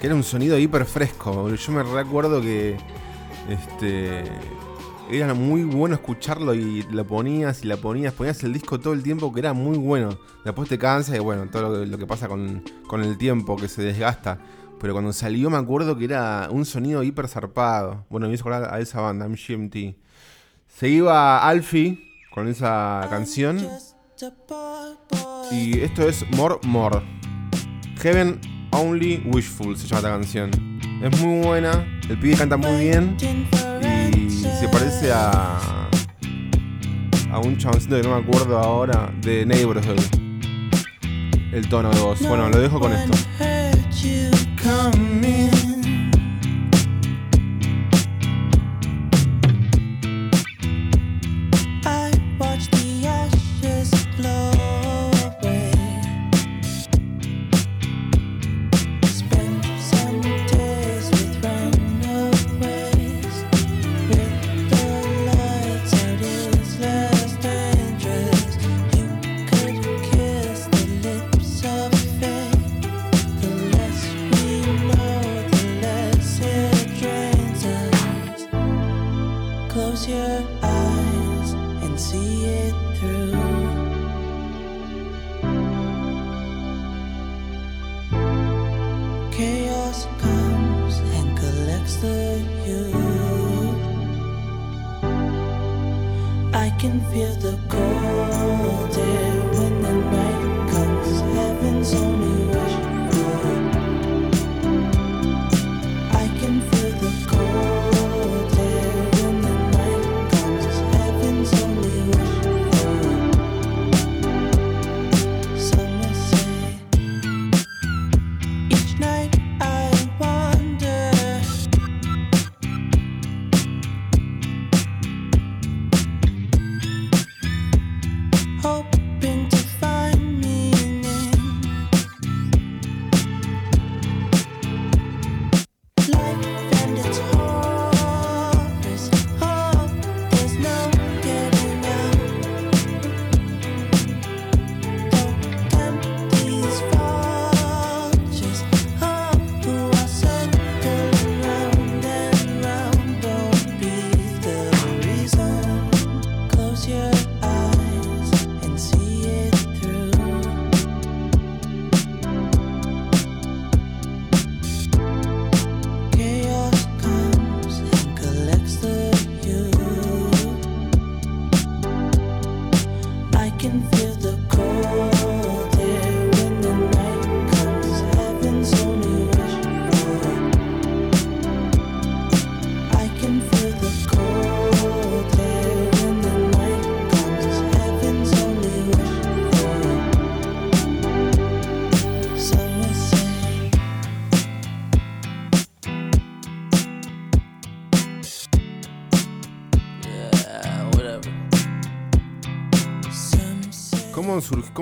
Que 0.00 0.06
era 0.06 0.14
un 0.14 0.22
sonido 0.22 0.58
hiper 0.58 0.86
fresco. 0.86 1.54
Yo 1.54 1.72
me 1.72 1.82
recuerdo 1.82 2.40
que. 2.40 2.78
Este. 3.50 4.24
Era 5.10 5.34
muy 5.34 5.64
bueno 5.64 5.94
escucharlo 5.94 6.54
y 6.54 6.82
lo 6.84 7.06
ponías 7.06 7.62
y 7.62 7.66
la 7.66 7.76
ponías. 7.76 8.14
Ponías 8.14 8.42
el 8.42 8.54
disco 8.54 8.80
todo 8.80 8.94
el 8.94 9.02
tiempo 9.02 9.32
que 9.34 9.40
era 9.40 9.52
muy 9.52 9.76
bueno. 9.76 10.18
Después 10.46 10.66
te 10.68 10.78
cansa 10.78 11.14
y 11.14 11.18
bueno, 11.18 11.46
todo 11.50 11.68
lo 11.68 11.84
lo 11.84 11.98
que 11.98 12.06
pasa 12.06 12.26
con, 12.26 12.64
con 12.86 13.02
el 13.02 13.18
tiempo 13.18 13.56
que 13.56 13.68
se 13.68 13.82
desgasta. 13.82 14.38
Pero 14.80 14.94
cuando 14.94 15.12
salió 15.12 15.50
me 15.50 15.58
acuerdo 15.58 15.98
que 15.98 16.06
era 16.06 16.48
un 16.50 16.64
sonido 16.64 17.02
hiper 17.02 17.28
zarpado. 17.28 18.06
Bueno, 18.08 18.28
me 18.28 18.34
hizo 18.34 18.42
acordar 18.42 18.74
a 18.74 18.80
esa 18.80 19.02
banda, 19.02 19.28
MGMT. 19.28 19.94
Se 20.68 20.88
iba 20.88 21.46
Alfie 21.46 22.02
con 22.32 22.48
esa 22.48 23.06
canción. 23.10 23.58
Y 25.50 25.80
esto 25.80 26.08
es 26.08 26.24
More 26.36 26.56
More. 26.64 27.00
Heaven 28.02 28.40
Only 28.72 29.22
Wishful 29.26 29.76
se 29.76 29.86
llama 29.86 29.98
esta 29.98 30.10
canción. 30.10 30.50
Es 31.02 31.20
muy 31.20 31.44
buena, 31.44 31.86
el 32.08 32.18
pibe 32.18 32.36
canta 32.36 32.56
muy 32.56 32.84
bien 32.84 33.16
y 33.20 34.30
se 34.30 34.68
parece 34.68 35.12
a. 35.12 35.88
a 37.30 37.38
un 37.38 37.56
chaboncito 37.56 37.96
que 37.96 38.02
no 38.02 38.20
me 38.20 38.22
acuerdo 38.22 38.58
ahora 38.58 39.12
de 39.22 39.46
Neighborhood. 39.46 40.00
El 41.52 41.68
tono 41.68 41.90
de 41.90 42.00
voz. 42.00 42.20
Bueno, 42.26 42.48
lo 42.48 42.58
dejo 42.58 42.80
con 42.80 42.92
esto. 42.92 43.16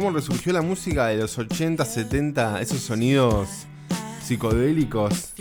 ¿Cómo, 0.05 0.11
surg- 0.11 0.13
¿Cómo 0.13 0.17
resurgió 0.19 0.53
la 0.53 0.61
música 0.63 1.07
de 1.07 1.17
los 1.17 1.39
80, 1.39 1.83
70? 1.85 2.61
Esos 2.61 2.81
sonidos 2.81 3.49
psicodélicos 4.23 5.33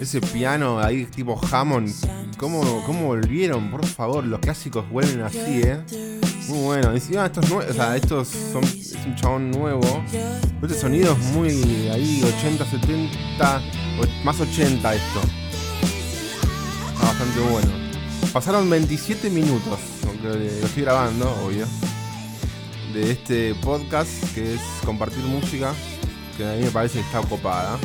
Ese 0.00 0.20
piano 0.20 0.78
ahí 0.80 1.06
tipo 1.06 1.40
Hammond. 1.50 1.90
¿Cómo, 2.36 2.82
¿Cómo 2.84 3.06
volvieron? 3.06 3.70
Por 3.70 3.86
favor, 3.86 4.22
los 4.24 4.40
clásicos 4.40 4.86
vuelven 4.90 5.22
así, 5.22 5.38
¿eh? 5.64 5.78
Muy 6.48 6.58
bueno. 6.58 6.92
Encima 6.92 7.24
estos 7.26 7.46
nue- 7.50 7.66
o 7.68 7.72
sea, 7.72 7.96
estos 7.96 8.28
son. 8.28 8.62
Es 8.64 8.94
un 9.06 9.16
chabón 9.16 9.50
nuevo. 9.50 10.04
Este 10.62 10.74
sonido 10.78 11.12
es 11.12 11.18
muy 11.32 11.88
ahí, 11.88 12.22
80, 12.22 12.66
70. 12.66 13.62
o- 13.98 14.24
Más 14.24 14.38
80 14.38 14.94
esto. 14.94 15.20
Está 16.92 17.06
bastante 17.06 17.40
bueno. 17.50 17.70
Pasaron 18.32 18.68
27 18.68 19.30
minutos, 19.30 19.78
aunque 20.06 20.28
lo 20.28 20.34
estoy 20.66 20.82
grabando, 20.82 21.30
obvio. 21.46 21.66
De 22.96 23.10
este 23.10 23.54
podcast 23.56 24.34
que 24.34 24.54
es 24.54 24.60
compartir 24.82 25.22
música. 25.24 25.74
Que 26.38 26.46
a 26.48 26.54
mí 26.54 26.64
me 26.64 26.70
parece 26.70 26.98
que 26.98 27.04
está 27.04 27.20
copada. 27.20 27.78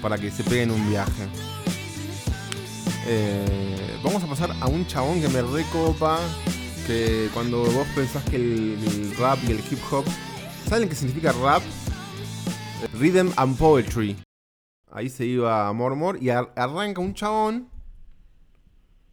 Para 0.00 0.16
que 0.16 0.30
se 0.30 0.42
peguen 0.42 0.70
un 0.70 0.88
viaje. 0.88 1.28
Eh, 3.06 3.98
vamos 4.02 4.24
a 4.24 4.26
pasar 4.26 4.50
a 4.62 4.66
un 4.66 4.86
chabón 4.86 5.20
que 5.20 5.28
me 5.28 5.42
recopa. 5.42 6.18
Que 6.86 7.28
cuando 7.34 7.64
vos 7.64 7.86
pensás 7.94 8.24
que 8.30 8.36
el, 8.36 9.14
rap 9.18 9.38
y 9.46 9.52
el 9.52 9.58
hip 9.58 9.78
hop. 9.90 10.06
¿Saben 10.66 10.88
qué 10.88 10.94
significa 10.94 11.32
rap? 11.32 11.62
Rhythm 12.94 13.32
and 13.36 13.58
Poetry. 13.58 14.16
Ahí 14.90 15.10
se 15.10 15.26
iba 15.26 15.70
Mormor 15.74 16.16
y 16.18 16.30
ar- 16.30 16.50
arranca 16.56 17.02
un 17.02 17.12
chabón 17.12 17.68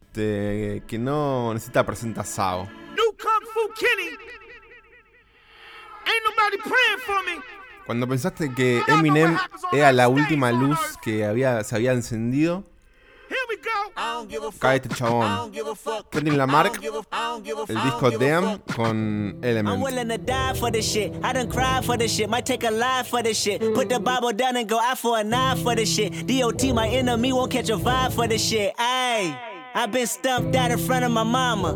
este, 0.06 0.82
que 0.86 0.98
no 0.98 1.52
necesita 1.52 1.84
presentación. 1.84 2.66
New. 2.96 3.08
Ain't 6.08 6.24
nobody 6.24 6.38
praying 6.38 6.38
for 6.38 6.47
me. 6.47 6.47
Cuando 7.86 8.06
pensaste 8.06 8.52
que 8.54 8.82
Eminem 8.86 9.36
era 9.72 9.92
la 9.92 10.08
última 10.08 10.52
luz 10.52 10.78
que 11.02 11.24
había, 11.24 11.64
se 11.64 11.74
había 11.74 11.92
encendido, 11.92 12.64
Here 13.30 13.38
we 13.48 13.56
go. 13.56 14.52
cae 14.58 14.76
este 14.76 14.88
chabón. 14.94 15.52
Kendrick 16.10 16.36
Lamar, 16.36 16.66
el 16.66 17.82
disco 17.82 18.10
Damn 18.10 18.58
con 18.74 18.96
I'm 18.96 19.44
Element. 19.44 19.82
willing 19.82 20.08
to 20.08 20.18
die 20.18 20.54
for 20.54 20.70
this 20.70 20.90
shit. 20.90 21.12
I 21.22 21.32
done 21.34 21.50
cried 21.50 21.84
for 21.84 21.96
this 21.98 22.12
shit. 22.14 22.28
Might 22.30 22.46
take 22.46 22.64
a 22.64 22.70
life 22.70 23.08
for 23.08 23.22
this 23.22 23.38
shit. 23.38 23.60
Put 23.74 23.88
the 23.90 24.00
Bible 24.00 24.32
down 24.32 24.56
and 24.56 24.66
go 24.68 24.78
out 24.80 24.98
for 24.98 25.18
a 25.18 25.24
knife 25.24 25.62
for 25.62 25.74
this 25.74 25.90
shit. 25.94 26.26
DOT, 26.26 26.62
my 26.74 26.88
enemy, 26.88 27.32
won't 27.32 27.50
catch 27.50 27.68
a 27.70 27.76
vibe 27.76 28.12
for 28.12 28.26
this 28.26 28.42
shit. 28.42 28.74
Ayy, 28.78 29.36
I've 29.74 29.92
been 29.92 30.06
stumped 30.06 30.54
out 30.56 30.70
in 30.70 30.78
front 30.78 31.04
of 31.04 31.10
my 31.10 31.22
mama. 31.24 31.74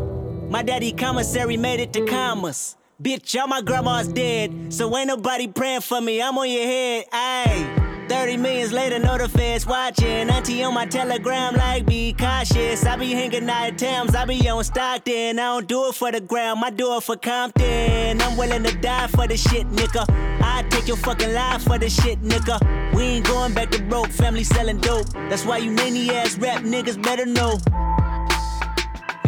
My 0.50 0.62
daddy 0.62 0.92
commissary 0.92 1.56
made 1.58 1.80
it 1.80 1.92
to 1.94 2.04
commas. 2.06 2.76
Bitch, 3.02 3.36
all 3.40 3.48
my 3.48 3.60
grandma's 3.60 4.06
dead. 4.06 4.72
So 4.72 4.96
ain't 4.96 5.08
nobody 5.08 5.48
praying 5.48 5.80
for 5.80 6.00
me. 6.00 6.22
I'm 6.22 6.38
on 6.38 6.48
your 6.48 6.62
head. 6.62 7.04
Ayy. 7.10 7.82
30 8.08 8.36
millions 8.36 8.72
later, 8.72 8.98
know 9.00 9.18
the 9.18 9.28
feds 9.28 9.66
watching. 9.66 10.30
Auntie 10.30 10.62
on 10.62 10.74
my 10.74 10.86
telegram, 10.86 11.54
like, 11.56 11.84
be 11.86 12.12
cautious. 12.12 12.84
I 12.84 12.96
be 12.96 13.12
hanging 13.12 13.48
out 13.48 13.68
at 13.68 13.78
Thames, 13.78 14.14
I 14.14 14.24
be 14.24 14.48
on 14.48 14.62
Stockton. 14.62 15.38
I 15.38 15.42
don't 15.42 15.66
do 15.66 15.88
it 15.88 15.94
for 15.94 16.12
the 16.12 16.20
gram, 16.20 16.62
I 16.62 16.70
do 16.70 16.96
it 16.96 17.02
for 17.02 17.16
Compton. 17.16 18.20
I'm 18.20 18.36
willing 18.36 18.64
to 18.64 18.76
die 18.78 19.06
for 19.06 19.26
this 19.26 19.42
shit, 19.42 19.66
nigga. 19.70 20.04
I 20.42 20.62
take 20.68 20.86
your 20.86 20.98
fucking 20.98 21.32
life 21.32 21.62
for 21.62 21.78
this 21.78 22.00
shit, 22.02 22.20
nigga. 22.22 22.60
We 22.94 23.02
ain't 23.02 23.26
going 23.26 23.54
back 23.54 23.70
to 23.70 23.82
broke, 23.82 24.10
family 24.10 24.44
selling 24.44 24.78
dope. 24.78 25.08
That's 25.30 25.46
why 25.46 25.58
you 25.58 25.70
many 25.70 26.10
ass 26.10 26.36
rap 26.38 26.62
niggas 26.62 27.02
better 27.02 27.24
know. 27.24 27.58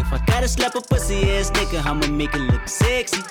If 0.06 0.12
I 0.12 0.22
gotta 0.26 0.48
slap 0.48 0.74
a 0.74 0.82
pussy 0.82 1.30
ass 1.30 1.50
nigga, 1.52 1.84
I'ma 1.84 2.06
make 2.08 2.34
it 2.34 2.40
look 2.40 2.68
sexy. 2.68 3.22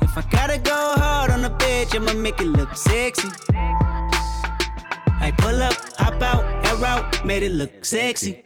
If 0.00 0.16
I 0.16 0.22
gotta 0.30 0.58
go 0.58 0.94
hard 0.96 1.30
on 1.30 1.44
a 1.44 1.50
bitch, 1.50 1.94
I'ma 1.94 2.14
make 2.14 2.40
it 2.40 2.46
look 2.46 2.74
sexy. 2.74 3.28
I 5.20 5.30
pull 5.36 5.62
up, 5.62 5.74
hop 5.98 6.22
out, 6.22 6.44
air 6.66 6.84
out, 6.86 7.24
made 7.24 7.42
it 7.42 7.52
look 7.52 7.84
sexy. 7.84 8.44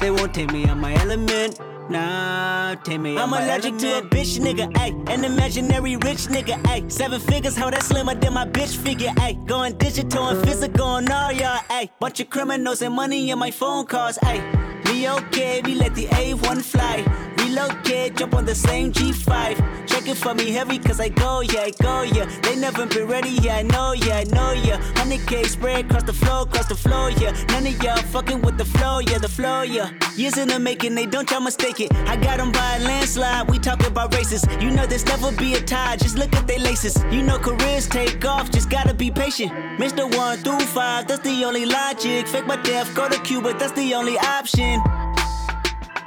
They 0.00 0.10
won't 0.10 0.34
take 0.34 0.52
me 0.52 0.66
out 0.66 0.76
my 0.76 0.94
element. 0.94 1.58
Nah, 1.88 2.74
take 2.82 3.00
me 3.00 3.16
I'm 3.16 3.32
allergic 3.32 3.78
to 3.78 3.98
a 3.98 4.02
bitch 4.02 4.38
nigga, 4.40 4.70
ayy. 4.74 5.08
An 5.08 5.24
imaginary 5.24 5.96
rich 5.96 6.26
nigga, 6.26 6.60
ayy. 6.64 6.90
Seven 6.92 7.20
figures, 7.20 7.56
how 7.56 7.70
that 7.70 7.82
slimmer 7.82 8.14
than 8.14 8.34
my 8.34 8.44
bitch 8.44 8.76
figure, 8.76 9.10
ayy. 9.24 9.46
Going 9.46 9.78
digital 9.78 10.28
and 10.28 10.46
physical 10.46 10.96
and 10.96 11.08
all 11.08 11.32
y'all, 11.32 11.60
ayy. 11.70 11.88
Bunch 11.98 12.20
of 12.20 12.28
criminals 12.28 12.82
and 12.82 12.94
money 12.94 13.30
in 13.30 13.38
my 13.38 13.50
phone 13.50 13.86
calls, 13.86 14.18
ayy. 14.18 14.65
Me 14.96 15.10
okay, 15.10 15.60
we 15.62 15.74
let 15.74 15.94
the 15.94 16.06
A1 16.06 16.62
fly. 16.62 17.04
Relocate, 17.36 18.16
jump 18.16 18.34
on 18.34 18.46
the 18.46 18.54
same 18.54 18.94
G5. 18.94 19.86
Check 19.86 20.08
it 20.08 20.16
for 20.16 20.32
me 20.34 20.50
heavy, 20.50 20.78
cause 20.78 21.00
I 21.00 21.10
go, 21.10 21.40
yeah, 21.40 21.68
I 21.68 21.72
go, 21.82 22.00
yeah. 22.00 22.24
They 22.40 22.56
never 22.56 22.86
been 22.86 23.06
ready, 23.06 23.28
yeah, 23.42 23.56
I 23.56 23.62
know, 23.62 23.92
yeah, 23.92 24.16
I 24.16 24.24
know, 24.24 24.52
yeah. 24.52 24.80
100k 24.94 25.44
spread 25.48 25.84
across 25.84 26.04
the 26.04 26.14
floor, 26.14 26.44
across 26.44 26.68
the 26.68 26.76
floor, 26.76 27.10
yeah. 27.10 27.32
None 27.48 27.66
of 27.66 27.82
y'all 27.82 27.98
fucking 28.14 28.40
with 28.40 28.56
the 28.56 28.64
flow, 28.64 29.00
yeah, 29.00 29.18
the 29.18 29.28
flow, 29.28 29.60
yeah. 29.60 29.90
Years 30.16 30.38
in 30.38 30.48
the 30.48 30.58
making, 30.58 30.94
they 30.94 31.04
don't 31.04 31.30
y'all 31.30 31.40
mistake 31.40 31.78
it. 31.78 31.94
I 32.08 32.16
got 32.16 32.38
them 32.38 32.50
by 32.50 32.76
a 32.76 32.80
landslide, 32.80 33.50
we 33.50 33.58
talking 33.58 33.88
about 33.88 34.14
races. 34.14 34.46
You 34.62 34.70
know 34.70 34.86
this 34.86 35.04
never 35.04 35.30
be 35.30 35.52
a 35.54 35.60
tie, 35.60 35.96
just 35.96 36.16
look 36.16 36.34
at 36.34 36.46
they 36.46 36.58
laces. 36.58 36.96
You 37.10 37.22
know 37.22 37.38
careers 37.38 37.86
take 37.86 38.24
off, 38.24 38.50
just 38.50 38.70
gotta 38.70 38.94
be 38.94 39.10
patient. 39.10 39.52
Mr. 39.78 40.08
1 40.16 40.38
through 40.38 40.60
5, 40.60 41.06
that's 41.06 41.20
the 41.20 41.44
only 41.44 41.66
logic. 41.66 42.26
Fake 42.28 42.46
my 42.46 42.56
death, 42.62 42.94
go 42.94 43.10
to 43.10 43.18
Cuba, 43.20 43.52
that's 43.58 43.72
the 43.72 43.92
only 43.92 44.16
option. 44.18 44.80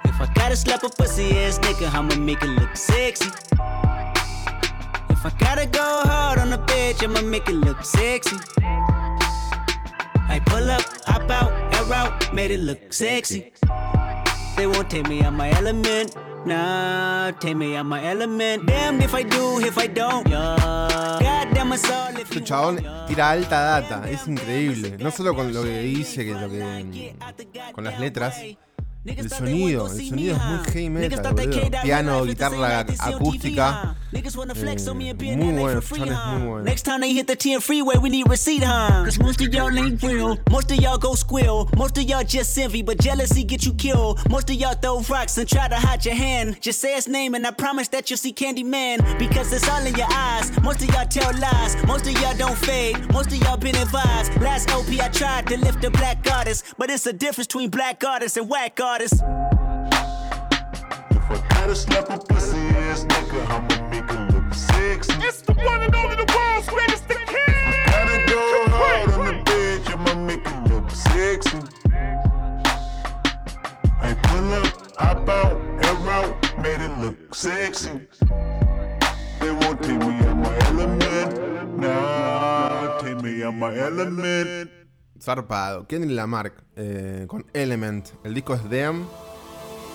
If 0.06 0.20
I 0.20 0.32
gotta 0.34 0.56
slap 0.56 0.82
a 0.82 0.90
pussy 0.90 1.38
ass 1.38 1.60
nigga, 1.60 1.94
I'ma 1.94 2.16
make 2.16 2.42
it 2.42 2.50
look 2.50 2.76
sexy. 2.76 3.30
If 5.12 5.24
I 5.24 5.32
gotta 5.38 5.68
go 5.68 6.02
hard 6.06 6.40
on 6.40 6.52
a 6.52 6.58
bitch, 6.58 7.04
I'ma 7.04 7.22
make 7.22 7.48
it 7.48 7.54
look 7.54 7.86
sexy. 7.86 8.38
I 10.32 10.42
pull 10.48 10.68
up, 10.72 10.82
hop 11.06 11.30
out, 11.30 11.52
air 11.76 11.94
out, 11.94 12.34
made 12.34 12.50
it 12.50 12.62
look 12.62 12.92
sexy. 12.92 13.52
They 14.60 14.68
won't 14.68 14.90
take 14.90 15.08
me 15.08 15.24
out 15.24 15.32
my 15.32 15.50
element. 15.52 16.18
Nah, 16.46 17.32
take 17.40 17.56
me 17.56 17.78
out 17.78 17.86
my 17.86 18.04
element. 18.04 18.68
Damned 18.68 19.02
if 19.02 19.16
I 19.16 19.24
do, 19.24 19.62
if 19.62 19.78
I 19.78 19.88
don't. 19.88 20.28
Yeah. 20.28 21.18
Goddamn 21.22 21.72
us 21.72 21.90
all 21.90 22.20
if 22.20 22.30
Este 22.30 22.44
chabón 22.44 22.84
tira 23.08 23.30
alta 23.30 23.62
data, 23.62 24.10
es 24.10 24.28
increíble. 24.28 24.98
No 25.00 25.12
solo 25.12 25.34
con 25.34 25.54
lo 25.54 25.64
que 25.64 25.80
dice, 25.80 26.26
que 26.26 26.34
lo 26.34 26.50
que. 26.50 27.16
con 27.72 27.86
las 27.86 28.02
letras. 28.02 28.36
El 29.06 29.30
sonido, 29.30 29.88
el 29.88 30.10
sonido 30.10 30.36
es 30.36 30.44
muy 30.44 30.60
heavy 30.74 30.90
metal, 30.90 31.34
boludo. 31.34 31.82
Piano, 31.82 32.26
guitarra 32.26 32.80
acústica. 33.00 33.96
Eh, 34.12 35.38
muy 35.38 35.54
bueno, 35.54 35.78
el 35.78 35.84
chabón 35.84 36.10
es 36.10 36.26
muy 36.26 36.48
bueno. 36.48 36.64
Next 36.64 36.84
time 36.84 37.02
they 37.02 37.14
hit 37.14 37.28
the 37.28 37.36
10 37.36 37.62
freeway, 37.62 37.98
we 37.98 38.10
need 38.10 38.28
receipt, 38.28 38.64
huh? 38.64 39.04
Cause 39.06 39.20
most 39.20 39.40
of 39.42 39.54
y'all 39.54 39.70
ain't 39.78 40.02
real. 40.02 40.38
Most 40.50 40.72
of 40.72 40.78
y'all 40.80 40.98
go 40.98 41.14
squill. 41.14 41.70
Most 41.78 41.98
of 41.98 42.04
y'all 42.06 42.24
just 42.24 42.58
envy, 42.58 42.82
but 42.82 42.98
jealousy 43.00 43.44
get 43.44 43.66
you 43.66 43.74
killed. 43.74 44.20
Most 44.30 44.50
of 44.50 44.56
y'all 44.56 44.74
throw 44.74 45.02
rocks 45.02 45.38
and 45.38 45.48
try 45.48 45.68
to 45.68 45.76
hide 45.76 46.04
your 46.06 46.16
hand. 46.16 46.60
Just 46.60 46.80
say 46.80 46.96
his 46.96 47.08
name 47.08 47.36
and 47.36 47.46
I 47.46 47.52
promise 47.52 47.88
that 47.90 48.10
you'll 48.10 48.18
see 48.18 48.34
Candyman. 48.34 49.20
Because 49.20 49.54
it's 49.54 49.70
all 49.70 49.86
in 49.86 49.94
your 49.96 50.12
eyes. 50.12 50.52
Most 50.62 50.82
of 50.82 50.90
y'all 50.90 51.06
tell 51.06 51.32
lies. 51.40 51.76
Most 51.86 52.08
of 52.08 52.14
y'all 52.14 52.36
don't 52.36 52.58
fade. 52.58 52.98
Most 53.14 53.28
of 53.32 53.38
y'all 53.38 53.58
been 53.58 53.76
advised. 53.76 54.36
Last 54.42 54.72
OP 54.72 54.90
I 55.00 55.10
tried 55.10 55.48
to 55.48 55.58
lift 55.58 55.84
a 55.84 55.92
black 55.92 56.26
artist. 56.32 56.66
But 56.78 56.90
it's 56.90 57.06
a 57.06 57.14
difference 57.14 57.48
between 57.48 57.70
black 57.70 58.04
artists 58.04 58.38
and 58.38 58.50
whack 58.50 58.80
artists. 58.82 59.22
If 61.12 61.30
I 61.32 61.38
gotta 61.50 61.76
slap 61.76 62.10
a 62.10 62.18
pussy 62.18 62.58
ass 62.58 63.06
nigga, 63.06 63.48
I'ma 63.50 63.89
make 64.02 64.12
it 64.12 64.34
look 64.34 64.54
sexy. 64.54 65.14
It's 65.28 65.42
the 65.42 65.54
one 65.54 65.82
and 65.82 65.96
only 65.96 66.16
the 66.16 66.28
world's 66.36 66.68
greatest 66.70 67.08
the 67.08 67.16
king. 67.16 67.74
Gotta 67.86 68.26
go 68.32 68.66
hard 68.80 69.10
on 69.12 69.26
the 69.26 69.34
bitch, 69.50 69.90
I'ma 69.90 70.14
make 70.26 70.46
it 70.46 70.70
look 70.72 70.90
sexy. 70.92 71.60
I 74.02 74.14
pull 74.24 74.54
up, 74.54 74.68
hop 74.98 75.30
out, 75.30 75.62
air 75.84 76.10
out, 76.10 76.60
made 76.60 76.82
it 76.82 76.98
look 77.00 77.36
sexy. 77.36 78.08
They 79.40 79.52
won't 79.52 79.82
take 79.82 80.00
me 80.00 80.16
out 80.28 80.38
my 80.38 80.58
element. 80.68 81.78
Nah, 81.78 83.00
take 83.00 83.22
me 83.22 83.44
out 83.44 83.56
my 83.56 83.76
element. 83.76 84.72
Zarpado. 85.20 85.86
Kendrick 85.88 86.16
Lamarck 86.16 86.64
eh, 86.76 87.26
con 87.28 87.46
Element. 87.54 88.08
El 88.24 88.34
disco 88.34 88.54
es 88.54 88.70
Damn. 88.70 89.06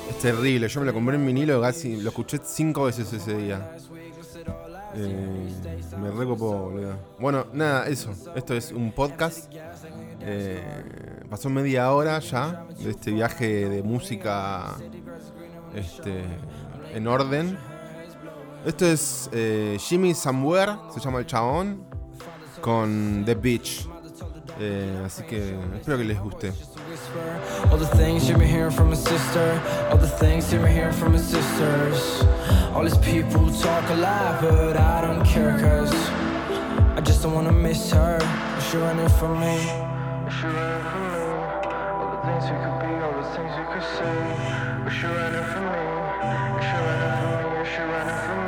Es 0.09 0.19
terrible. 0.19 0.69
Yo 0.69 0.81
me 0.81 0.87
lo 0.87 0.93
compré 0.93 1.17
en 1.17 1.27
vinilo 1.27 1.61
casi. 1.62 2.01
Lo 2.01 2.11
escuché 2.11 2.38
cinco 2.45 2.85
veces 2.85 3.11
ese 3.12 3.37
día. 3.37 3.75
Eh, 4.97 5.53
me 6.01 6.11
recopó. 6.11 6.73
Bueno, 7.19 7.47
nada, 7.53 7.87
eso. 7.87 8.13
Esto 8.35 8.55
es 8.55 8.73
un 8.73 8.93
podcast. 8.93 9.53
Eh, 10.21 10.63
pasó 11.29 11.51
media 11.51 11.93
hora 11.93 12.19
ya 12.21 12.67
de 12.79 12.91
este 12.91 13.11
viaje 13.11 13.69
de 13.69 13.83
música 13.83 14.77
este, 15.75 16.25
en 16.93 17.07
orden. 17.07 17.59
Esto 18.65 18.87
es 18.87 19.29
eh, 19.33 19.77
Jimmy 19.79 20.15
Somewhere, 20.15 20.73
se 20.93 21.01
llama 21.01 21.19
el 21.19 21.27
chabón, 21.27 21.85
con 22.61 23.23
The 23.27 23.35
Beach. 23.35 23.87
Eh, 24.59 25.03
así 25.05 25.23
que 25.25 25.55
espero 25.77 25.99
que 25.99 26.05
les 26.05 26.21
guste. 26.21 26.53
All 27.70 27.79
the 27.79 27.87
things 27.97 28.29
you've 28.29 28.38
been 28.38 28.47
hearing 28.47 28.70
from 28.70 28.92
a 28.92 28.97
sister. 28.97 29.88
All 29.90 29.97
the 29.97 30.07
things 30.07 30.53
you've 30.53 30.61
been 30.61 30.73
hearing 30.73 30.92
from 30.92 31.14
his 31.14 31.27
sisters. 31.27 32.23
All 32.75 32.83
these 32.83 32.99
people 32.99 33.51
talk 33.53 33.88
a 33.88 33.94
lot, 33.94 34.42
but 34.42 34.77
I 34.77 35.01
don't 35.01 35.25
care, 35.25 35.59
cause 35.59 35.94
I 36.94 37.01
just 37.01 37.23
don't 37.23 37.33
wanna 37.33 37.53
miss 37.53 37.90
her. 37.92 38.18
She 38.70 38.77
running 38.77 39.09
from 39.09 39.40
me. 39.40 39.57
She 40.29 40.47
running 40.47 40.85
from 40.90 41.05
me? 41.14 41.25
All 41.73 42.11
the 42.12 42.20
things 42.27 42.44
you 42.51 42.57
could 42.62 42.79
be, 42.85 42.92
all 43.03 43.16
the 43.16 43.29
things 43.35 43.53
you 43.57 43.64
could 43.73 43.87
say. 43.97 44.16
Is 44.87 44.92
she 44.92 45.07
running 45.07 45.47
from 45.53 45.64
me? 45.73 45.85
She 46.66 46.77
running 46.85 47.12
from 47.18 47.33
me? 47.55 47.64
She 47.73 47.81
running 47.81 48.20
from 48.27 48.38
me? 48.38 48.44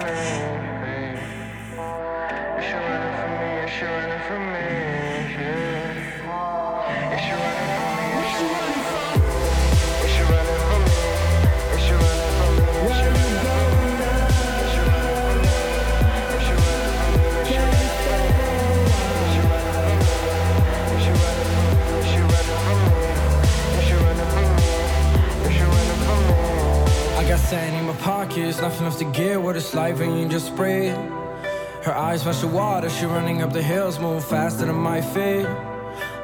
Nothing 28.60 28.86
else 28.86 28.98
to 28.98 29.04
get 29.04 29.40
what 29.40 29.56
it's 29.56 29.74
like 29.74 29.96
when 29.98 30.16
you 30.16 30.28
just 30.28 30.48
spray 30.48 30.88
it. 30.88 30.96
Her 31.84 31.94
eyes 31.94 32.26
rush 32.26 32.40
the 32.40 32.48
water, 32.48 32.90
she 32.90 33.06
running 33.06 33.42
up 33.42 33.52
the 33.52 33.62
hills, 33.62 33.98
moving 33.98 34.20
faster 34.20 34.66
than 34.66 34.76
my 34.76 35.00
feet. 35.00 35.46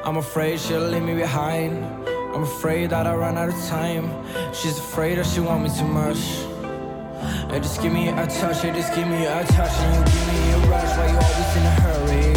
I'm 0.03 0.17
afraid 0.17 0.59
she'll 0.59 0.81
leave 0.81 1.03
me 1.03 1.15
behind. 1.15 2.02
I'm 2.33 2.41
afraid 2.41 2.89
that 2.89 3.05
I 3.05 3.13
run 3.13 3.37
out 3.37 3.49
of 3.49 3.65
time. 3.67 4.09
She's 4.53 4.79
afraid 4.79 5.19
that 5.19 5.25
she 5.27 5.39
want 5.39 5.61
me 5.63 5.69
too 5.69 5.85
much. 5.85 6.17
Hey, 7.51 7.59
just 7.59 7.79
give 7.79 7.93
me 7.93 8.09
a 8.09 8.25
touch, 8.25 8.61
hey, 8.63 8.71
just 8.73 8.95
give 8.95 9.07
me 9.07 9.25
a 9.25 9.43
touch, 9.53 9.69
and 9.69 9.93
you 9.93 10.03
give 10.11 10.27
me 10.33 10.39
a 10.51 10.57
rush 10.65 10.97
while 10.97 11.09
you 11.09 11.15
always 11.15 11.55
in 11.57 11.63
a 11.63 11.75
hurry. 11.85 12.33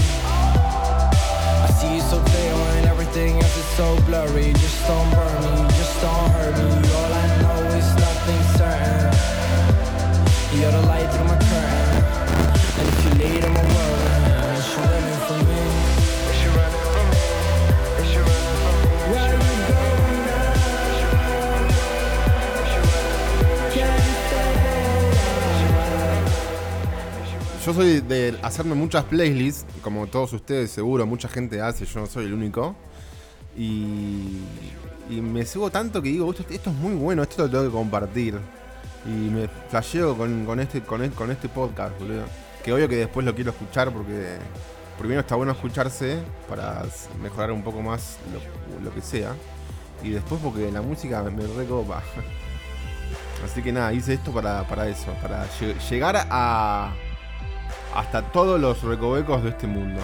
I 1.65 1.69
see 1.81 1.95
you 1.95 2.03
so 2.03 2.21
clear 2.21 2.53
when 2.53 2.85
everything 2.85 3.37
else 3.37 3.57
is 3.57 3.65
so 3.73 3.97
blurry. 4.03 4.53
Just 4.53 4.87
don't 4.87 5.11
burn 5.17 5.41
me, 5.43 5.69
just 5.81 6.01
don't 6.03 6.31
hurt 6.31 6.57
me. 6.61 6.69
All 6.93 7.13
I 7.15 7.27
know 7.41 7.59
is 7.81 7.89
nothing 7.97 8.43
certain. 8.61 9.17
You're 10.61 10.73
the 10.73 10.83
light 10.93 11.09
through 11.09 11.25
my 11.25 11.39
curtain, 11.41 12.05
and 12.79 12.89
if 12.93 12.99
you 13.05 13.13
lead, 13.25 13.45
I'm 13.45 13.57
a 13.57 13.65
whirlwind. 13.65 13.96
Yo 27.67 27.75
soy 27.75 28.01
de 28.01 28.39
hacerme 28.45 28.77
muchas 28.77 29.03
playlists, 29.07 29.67
como 29.83 30.07
todos 30.07 30.33
ustedes 30.33 30.71
seguro, 30.71 31.05
mucha 31.05 31.27
gente 31.29 31.61
hace, 31.61 31.85
yo 31.85 31.99
no 31.99 32.07
soy 32.07 32.27
el 32.27 32.35
único. 32.35 32.77
Y, 33.59 34.39
y 35.11 35.21
me 35.21 35.45
sigo 35.45 35.69
tanto 35.69 36.01
que 36.01 36.11
digo, 36.11 36.31
esto, 36.31 36.45
es 36.49 36.67
muy 36.77 36.95
bueno, 36.95 37.25
esto 37.25 37.43
lo 37.43 37.51
tengo 37.51 37.65
que 37.65 37.71
compartir. 37.71 38.39
Y 39.05 39.09
me 39.09 39.49
flasheo 39.69 40.17
con, 40.17 40.61
este, 40.61 40.79
e- 40.79 41.11
con 41.11 41.31
este 41.33 41.49
podcast, 41.49 41.99
boludo. 41.99 42.23
Que 42.63 42.73
obvio 42.73 42.89
que 42.89 42.99
después 42.99 43.27
lo 43.27 43.35
quiero 43.35 43.51
escuchar 43.51 43.91
porque 43.91 44.37
primero 44.97 45.23
está 45.23 45.35
bueno 45.35 45.51
escucharse 45.51 46.21
para 46.49 46.85
mejorar 47.21 47.51
un 47.51 47.65
poco 47.65 47.83
más 47.83 48.19
lo, 48.81 48.95
que 48.95 49.01
sea. 49.03 49.35
Y 50.05 50.11
después 50.11 50.41
porque 50.41 50.71
la 50.71 50.83
música 50.83 51.21
me 51.25 51.45
recopa. 51.45 52.01
Así 53.45 53.61
que 53.61 53.73
nada, 53.73 53.93
hice 53.93 54.15
esto 54.15 54.31
para, 54.31 54.63
eso, 54.89 55.13
para 55.21 55.49
lle- 55.59 55.77
llegar 55.91 56.29
a 56.31 56.95
hasta 57.97 58.21
todos 58.23 58.61
los 58.61 58.83
recovecos 58.83 59.43
de 59.43 59.49
este 59.51 59.67
mundo. 59.67 60.01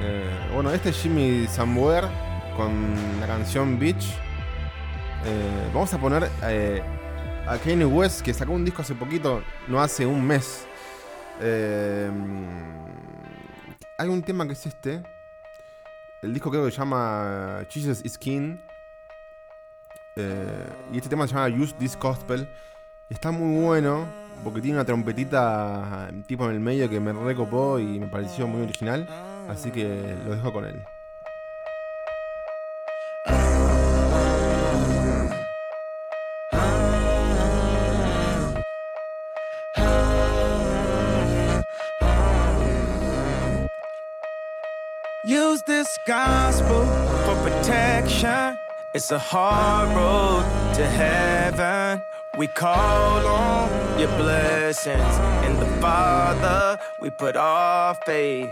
Eh, 0.00 0.50
bueno, 0.52 0.70
este 0.70 0.90
es 0.90 0.96
Jimmy 0.96 1.46
Somewhere 1.46 2.08
con 2.56 2.94
la 3.18 3.26
canción 3.26 3.78
Beach. 3.78 4.04
Eh, 5.24 5.70
vamos 5.72 5.92
a 5.94 5.98
poner 5.98 6.28
eh, 6.42 6.82
a 7.48 7.56
Kanye 7.56 7.86
West, 7.86 8.20
que 8.20 8.34
sacó 8.34 8.52
un 8.52 8.66
disco 8.66 8.82
hace 8.82 8.94
poquito, 8.94 9.42
no 9.66 9.80
hace 9.80 10.04
un 10.04 10.22
mes. 10.22 10.66
Hay 13.98 14.08
un 14.08 14.22
tema 14.22 14.46
que 14.46 14.52
es 14.52 14.66
este. 14.66 15.02
El 16.22 16.34
disco 16.34 16.50
creo 16.50 16.66
que 16.66 16.70
se 16.70 16.76
llama 16.76 17.60
Jesus 17.70 18.04
is 18.04 18.18
King. 18.18 18.58
Y 20.92 20.96
este 20.96 21.08
tema 21.08 21.26
se 21.26 21.34
llama 21.34 21.48
Use 21.48 21.74
This 21.78 21.98
Gospel. 21.98 22.46
Está 23.08 23.30
muy 23.30 23.62
bueno 23.62 24.25
porque 24.44 24.60
tiene 24.60 24.76
una 24.76 24.84
trompetita 24.84 26.10
tipo 26.26 26.46
en 26.46 26.52
el 26.52 26.60
medio 26.60 26.88
que 26.88 27.00
me 27.00 27.12
recopó 27.12 27.78
y 27.78 27.98
me 27.98 28.06
pareció 28.06 28.46
muy 28.46 28.62
original. 28.62 29.08
Así 29.48 29.70
que 29.70 30.16
lo 30.24 30.34
dejo 30.34 30.52
con 30.52 30.64
él. 30.64 30.82
Use 45.24 45.60
this 45.62 45.88
gospel 46.06 46.86
for 47.24 47.34
protection. 47.42 48.56
It's 48.94 49.10
a 49.10 49.18
hard 49.18 49.88
road 49.96 50.44
to 50.76 50.86
heaven. 50.86 52.00
We 52.36 52.48
call 52.48 53.26
on 53.26 53.98
your 53.98 54.14
blessings. 54.18 55.16
In 55.46 55.58
the 55.58 55.80
Father, 55.80 56.78
we 57.00 57.08
put 57.08 57.34
our 57.34 57.94
faith. 58.04 58.50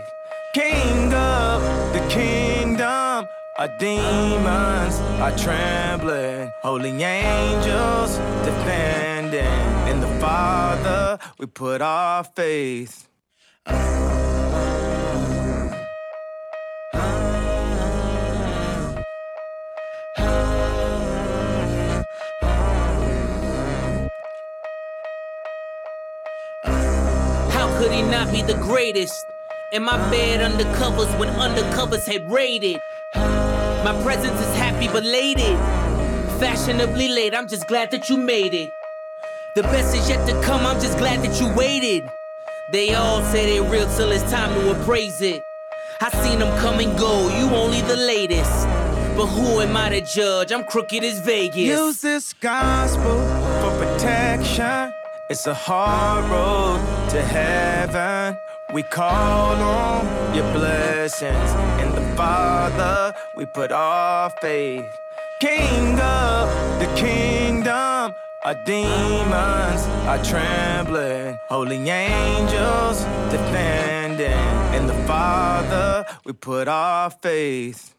King 0.55 1.13
of 1.13 1.61
the 1.93 2.03
kingdom, 2.09 3.27
our 3.59 3.77
demons 3.77 4.95
are 5.21 5.37
trembling. 5.37 6.51
Holy 6.63 7.03
angels 7.03 8.17
defending. 8.43 9.45
In 9.87 10.01
the 10.01 10.19
Father, 10.19 11.19
we 11.37 11.45
put 11.45 11.83
our 11.83 12.23
faith. 12.23 13.07
Not 28.25 28.33
be 28.33 28.41
the 28.41 28.59
greatest? 28.59 29.25
In 29.71 29.83
my 29.83 29.97
bed 30.09 30.39
undercovers 30.39 31.17
when 31.19 31.29
undercovers 31.29 32.05
had 32.05 32.29
raided. 32.31 32.79
My 33.15 33.99
presence 34.03 34.39
is 34.39 34.55
happy 34.55 34.87
belated. 34.87 35.57
Fashionably 36.39 37.07
late, 37.07 37.33
I'm 37.33 37.47
just 37.47 37.67
glad 37.67 37.91
that 37.91 38.09
you 38.09 38.17
made 38.17 38.53
it. 38.53 38.69
The 39.55 39.63
best 39.63 39.95
is 39.95 40.09
yet 40.09 40.27
to 40.27 40.41
come, 40.41 40.65
I'm 40.65 40.81
just 40.81 40.97
glad 40.97 41.23
that 41.23 41.39
you 41.39 41.53
waited. 41.55 42.09
They 42.71 42.93
all 42.93 43.21
say 43.23 43.45
they 43.45 43.61
real 43.61 43.87
till 43.95 44.11
it's 44.11 44.29
time 44.31 44.53
to 44.55 44.79
appraise 44.79 45.21
it. 45.21 45.41
I 46.01 46.09
seen 46.23 46.39
them 46.39 46.59
come 46.59 46.79
and 46.79 46.97
go, 46.97 47.29
you 47.37 47.55
only 47.55 47.81
the 47.81 47.95
latest. 47.95 48.65
But 49.15 49.27
who 49.27 49.61
am 49.61 49.77
I 49.77 49.89
to 49.89 50.01
judge? 50.01 50.51
I'm 50.51 50.65
crooked 50.65 51.03
as 51.03 51.19
Vegas. 51.19 51.57
Use 51.57 52.01
this 52.01 52.33
gospel 52.33 53.17
for 53.61 53.85
protection. 53.85 55.04
It's 55.27 55.47
a 55.47 55.55
hard 55.55 56.25
road 56.25 57.09
to 57.09 57.19
heaven. 57.19 58.37
We 58.75 58.83
call 58.83 59.55
on 59.55 60.35
your 60.35 60.45
blessings. 60.53 61.51
In 61.81 61.95
the 61.95 62.15
Father, 62.15 63.11
we 63.35 63.47
put 63.47 63.71
our 63.71 64.29
faith. 64.39 64.85
King 65.39 65.99
of 65.99 66.47
the 66.79 66.85
kingdom, 66.95 68.13
our 68.43 68.53
demons 68.65 69.81
are 70.05 70.23
trembling. 70.23 71.39
Holy 71.49 71.89
angels 71.89 72.99
defending. 73.31 74.29
In 74.75 74.85
the 74.85 75.07
Father, 75.07 76.05
we 76.23 76.33
put 76.33 76.67
our 76.67 77.09
faith. 77.09 77.94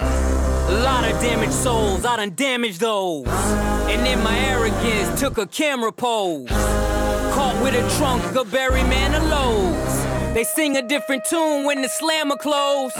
A 0.00 0.82
lot 0.82 1.04
of 1.04 1.20
damaged 1.20 1.52
souls, 1.52 2.04
I 2.04 2.16
done 2.16 2.34
damaged 2.34 2.80
those. 2.80 3.26
And 3.28 4.06
in 4.06 4.22
my 4.22 4.38
arrogance, 4.38 5.20
took 5.20 5.38
a 5.38 5.46
camera 5.46 5.92
pose. 5.92 6.48
Caught 6.48 7.62
with 7.62 7.74
a 7.74 7.96
trunk 7.98 8.36
of 8.36 8.50
Barry 8.50 8.82
Manilow's. 8.82 10.34
They 10.34 10.44
sing 10.44 10.76
a 10.76 10.82
different 10.82 11.24
tune 11.24 11.64
when 11.64 11.82
the 11.82 11.88
slammer 11.88 12.36
close. 12.36 12.92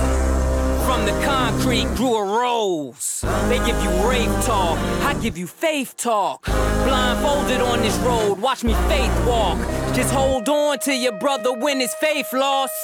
From 0.90 1.06
the 1.06 1.12
concrete 1.24 1.86
grew 1.94 2.16
a 2.16 2.24
rose. 2.24 3.24
They 3.48 3.58
give 3.58 3.80
you 3.84 3.90
rave 4.08 4.32
talk, 4.44 4.76
I 5.04 5.14
give 5.22 5.38
you 5.38 5.46
faith 5.46 5.96
talk. 5.96 6.44
Blindfolded 6.46 7.60
on 7.60 7.80
this 7.80 7.96
road, 7.98 8.40
watch 8.40 8.64
me 8.64 8.74
faith 8.88 9.26
walk. 9.26 9.58
Just 9.94 10.12
hold 10.12 10.48
on 10.48 10.80
to 10.80 10.92
your 10.92 11.16
brother 11.18 11.52
when 11.52 11.78
his 11.78 11.94
faith 11.94 12.32
lost. 12.32 12.74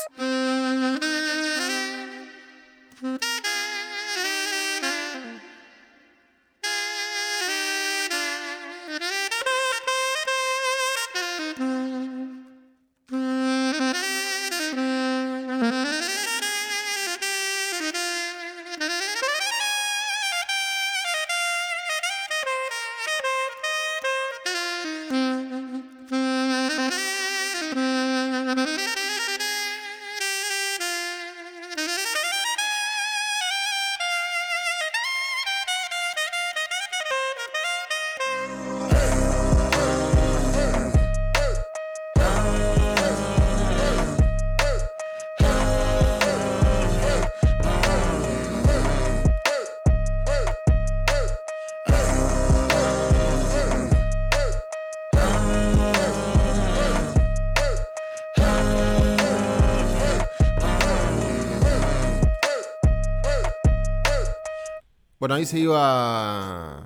Bueno, 65.26 65.34
ahí 65.38 65.44
se 65.44 65.58
iba 65.58 66.84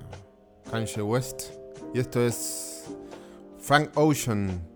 Kanye 0.71 1.03
West. 1.03 1.51
Y 1.93 1.99
esto 1.99 2.19
es 2.25 2.85
Frank 3.59 3.91
Ocean 3.93 4.67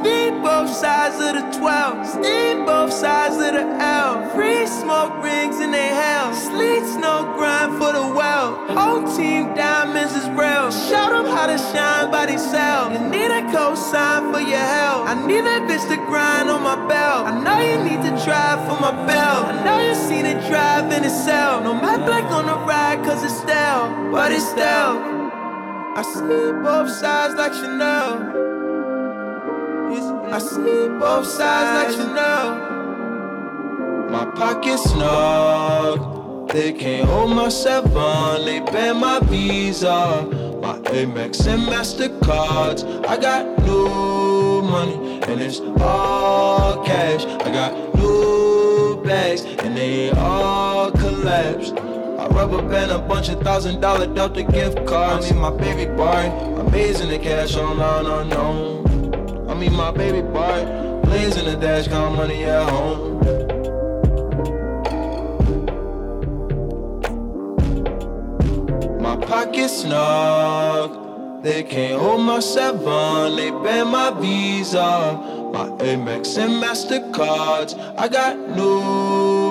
Need 0.02 0.42
both 0.42 0.70
sides 0.70 1.16
of 1.20 1.36
the 1.36 1.60
12. 1.60 2.22
Need 2.22 2.66
both 2.66 2.94
sides 2.94 3.36
of 3.36 3.52
the 3.52 3.68
L. 3.84 4.30
Free 4.30 4.66
smoke 4.66 5.22
rings 5.22 5.60
in 5.60 5.72
they 5.72 5.90
hell. 5.90 6.34
Sleets 6.34 6.96
no 6.96 7.34
grind 7.36 7.74
for 7.74 7.92
the 7.92 8.00
well. 8.16 8.56
Whole 8.80 9.04
team 9.18 9.54
diamonds 9.56 10.16
is 10.16 10.30
real. 10.40 10.72
Show 10.72 11.12
them 11.12 11.26
how 11.36 11.48
to 11.48 11.58
shine 11.58 12.12
by 12.12 12.28
themselves. 12.28 12.96
You 12.96 13.10
need 13.10 13.30
a 13.30 13.44
cosign 13.52 14.32
for 14.32 14.40
your 14.40 14.64
help. 14.64 15.04
I 15.04 15.20
need 15.28 15.44
that 15.44 15.68
bitch 15.68 15.84
to 15.90 15.98
grind 16.08 16.50
on 16.50 16.64
my 16.64 16.80
belt. 16.88 17.28
I 17.28 17.44
know 17.44 17.60
you 17.60 17.84
need 17.84 18.02
to 18.08 18.16
drive 18.24 18.64
for 18.64 18.80
my 18.80 18.96
belt. 19.06 19.52
I 19.52 19.66
know 19.66 19.80
you 19.86 19.96
seen 19.96 20.26
it 20.26 20.40
drive 20.48 20.90
in 20.94 21.04
itself. 21.04 21.66
No 21.66 21.74
matte 21.74 22.06
black 22.06 22.24
on 22.32 22.46
the 22.46 22.56
ride 22.64 23.04
cause 23.04 23.22
it's 23.22 23.36
stale. 23.36 23.92
But 24.14 24.32
it's 24.32 24.48
stale. 24.48 25.27
I 25.98 26.04
see 26.04 26.52
both 26.62 26.92
sides 26.92 27.34
like 27.34 27.56
Chanel. 27.56 28.22
I 30.32 30.38
see 30.38 30.90
both 31.00 31.26
sides 31.26 31.72
like 31.76 31.90
Chanel. 31.98 32.50
My 34.12 34.26
pockets 34.36 34.84
snug. 34.92 36.50
They 36.50 36.74
can't 36.74 37.10
hold 37.10 37.32
my 37.36 37.50
seven. 37.50 38.46
They 38.46 38.60
ban 38.60 38.98
my 38.98 39.22
visa. 39.22 40.22
My 40.62 40.78
Amex 40.82 41.48
and 41.48 41.64
Mastercards. 41.64 42.84
I 43.08 43.18
got 43.18 43.58
new 43.66 44.62
money 44.62 45.20
and 45.24 45.42
it's 45.42 45.62
all 45.82 46.86
cash. 46.86 47.26
I 47.26 47.52
got 47.52 47.96
new 47.96 49.02
bags 49.04 49.46
and 49.46 49.76
they 49.76 50.12
all 50.12 50.92
collapse. 50.92 51.72
Rubber 52.30 52.62
band 52.70 52.92
a 52.92 53.00
bunch 53.00 53.30
of 53.30 53.42
thousand 53.42 53.82
dollar 53.82 54.08
Delta 54.14 54.44
gift 54.44 54.86
cards. 54.86 55.32
I 55.32 55.34
mean 55.34 55.42
my 55.42 55.50
baby 55.52 55.86
boy, 55.92 56.32
amazing 56.60 57.10
the 57.10 57.20
cash 57.20 57.56
online 57.56 58.06
unknown. 58.06 59.50
I 59.50 59.54
mean 59.54 59.74
my 59.74 59.92
baby 59.92 60.22
boy, 60.22 60.66
blazing 61.04 61.46
the 61.46 61.56
dash, 61.56 61.88
count 61.88 62.16
money 62.16 62.44
at 62.44 62.70
home. 62.70 63.18
My 69.02 69.16
pockets 69.26 69.82
snug, 69.82 71.44
they 71.44 71.64
can't 71.64 72.00
hold 72.00 72.22
my 72.22 72.40
seven, 72.40 73.36
they 73.36 73.52
ban 73.52 73.88
my 73.88 74.12
visa. 74.20 75.36
My 75.54 75.70
Amex 75.80 76.38
and 76.38 76.62
Mastercards, 76.62 77.74
I 77.98 78.08
got 78.10 78.38
new 78.38 78.82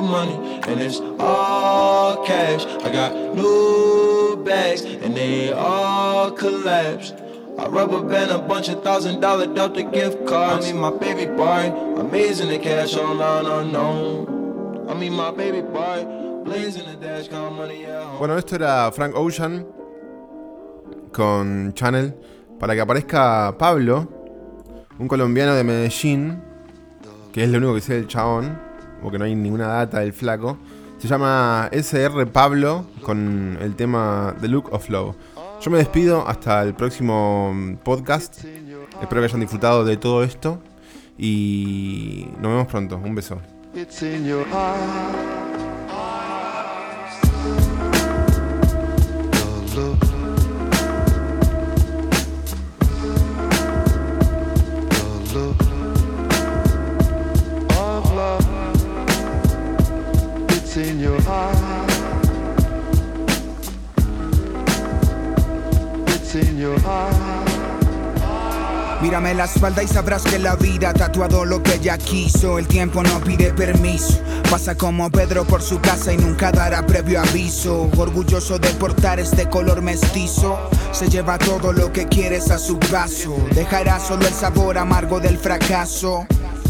money 0.07 0.61
and 0.66 0.80
it's 0.80 1.00
all 1.18 2.24
cash. 2.24 2.64
I 2.84 2.92
got 2.92 3.12
new 3.34 4.42
bags 4.44 4.82
and 4.82 5.14
they 5.16 5.52
all 5.52 6.30
collapse. 6.30 7.12
I 7.59 7.66
rubber 7.68 8.02
band 8.02 8.30
a 8.30 8.38
bunch 8.38 8.68
of 8.68 8.82
thousand 8.82 9.20
dollar 9.20 9.46
Delta 9.46 9.82
gift 9.82 10.26
cards. 10.26 10.66
I 10.66 10.72
mean 10.72 10.80
my 10.80 10.90
baby 10.90 11.26
boy, 11.26 11.72
amazing 11.98 12.48
the 12.48 12.59
cash 12.59 12.96
online 12.96 13.46
unknown. 13.46 14.88
I 14.88 14.94
mean 14.94 15.14
my 15.14 15.30
baby 15.30 15.62
boy. 15.62 16.24
Bueno, 18.18 18.38
esto 18.38 18.54
era 18.54 18.92
Frank 18.92 19.16
Ocean 19.16 19.66
con 21.12 21.72
Channel. 21.74 22.14
Para 22.61 22.74
que 22.74 22.80
aparezca 22.80 23.57
Pablo, 23.59 24.09
un 24.98 25.09
colombiano 25.09 25.54
de 25.54 25.64
Medellín, 25.64 26.40
que 27.32 27.42
es 27.42 27.50
lo 27.50 27.59
único 27.59 27.74
que 27.74 27.80
sé 27.80 27.94
del 27.94 28.07
chabón, 28.07 28.59
porque 29.07 29.20
no 29.20 29.24
hay 29.24 29.36
ninguna 29.36 29.68
data 29.68 30.00
del 30.00 30.12
flaco. 30.12 30.59
Se 30.98 31.07
llama 31.07 31.68
SR 31.70 32.26
Pablo 32.26 32.86
con 33.02 33.57
el 33.61 33.76
tema 33.76 34.34
The 34.40 34.48
Look 34.48 34.72
of 34.72 34.90
Love. 34.90 35.14
Yo 35.61 35.70
me 35.70 35.78
despido 35.78 36.26
hasta 36.26 36.61
el 36.64 36.74
próximo 36.74 37.54
podcast. 37.84 38.44
Espero 39.00 39.20
que 39.20 39.26
hayan 39.26 39.38
disfrutado 39.38 39.84
de 39.84 39.96
todo 39.96 40.24
esto. 40.24 40.59
Y 41.16 42.26
nos 42.40 42.50
vemos 42.50 42.66
pronto. 42.66 42.96
Un 42.96 43.14
beso. 43.14 43.38
Mírame 69.03 69.35
la 69.35 69.45
espalda 69.45 69.83
y 69.83 69.89
sabrás 69.89 70.23
que 70.23 70.39
la 70.39 70.57
vida 70.57 70.91
ha 70.91 70.95
tatuado 70.95 71.45
lo 71.45 71.62
que 71.62 71.75
ella 71.75 71.99
quiso. 71.99 72.59
El 72.59 72.67
tiempo 72.67 73.03
no 73.03 73.21
pide 73.21 73.53
permiso. 73.53 74.21
Pasa 74.51 74.75
como 74.75 75.11
Pedro 75.11 75.45
por 75.45 75.62
su 75.62 75.81
casa 75.81 76.12
y 76.12 76.17
nunca 76.17 76.51
dará 76.51 76.85
previo 76.87 77.21
aviso. 77.21 77.91
Orgulloso 77.97 78.59
de 78.59 78.71
portar 78.71 79.21
este 79.21 79.49
color 79.49 79.83
mestizo. 79.83 80.59
Se 80.93 81.09
lleva 81.09 81.37
todo 81.39 81.73
lo 81.73 81.93
que 81.93 82.07
quieres 82.07 82.51
a 82.51 82.59
su 82.59 82.79
paso. 82.79 83.37
Dejará 83.55 84.01
solo 84.01 84.27
el 84.27 84.33
sabor 84.33 84.79
amargo 84.79 85.21
del 85.21 85.39
fracaso. 85.39 86.27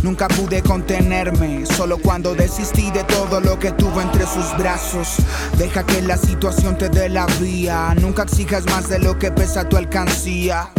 Nunca 0.06 0.28
pude 0.28 0.62
contenerme, 0.62 1.66
solo 1.66 1.98
cuando 1.98 2.36
desistí 2.36 2.92
de 2.92 3.02
todo 3.02 3.40
lo 3.40 3.58
que 3.58 3.72
tuve 3.72 4.04
entre 4.04 4.24
sus 4.24 4.56
brazos. 4.56 5.16
Deja 5.58 5.84
que 5.84 6.00
la 6.00 6.16
situación 6.16 6.78
te 6.78 6.88
dé 6.88 7.08
la 7.08 7.26
vía, 7.40 7.92
nunca 8.00 8.22
exijas 8.22 8.64
más 8.66 8.88
de 8.88 9.00
lo 9.00 9.18
que 9.18 9.32
pesa 9.32 9.68
tu 9.68 9.76
alcancía. 9.76 10.70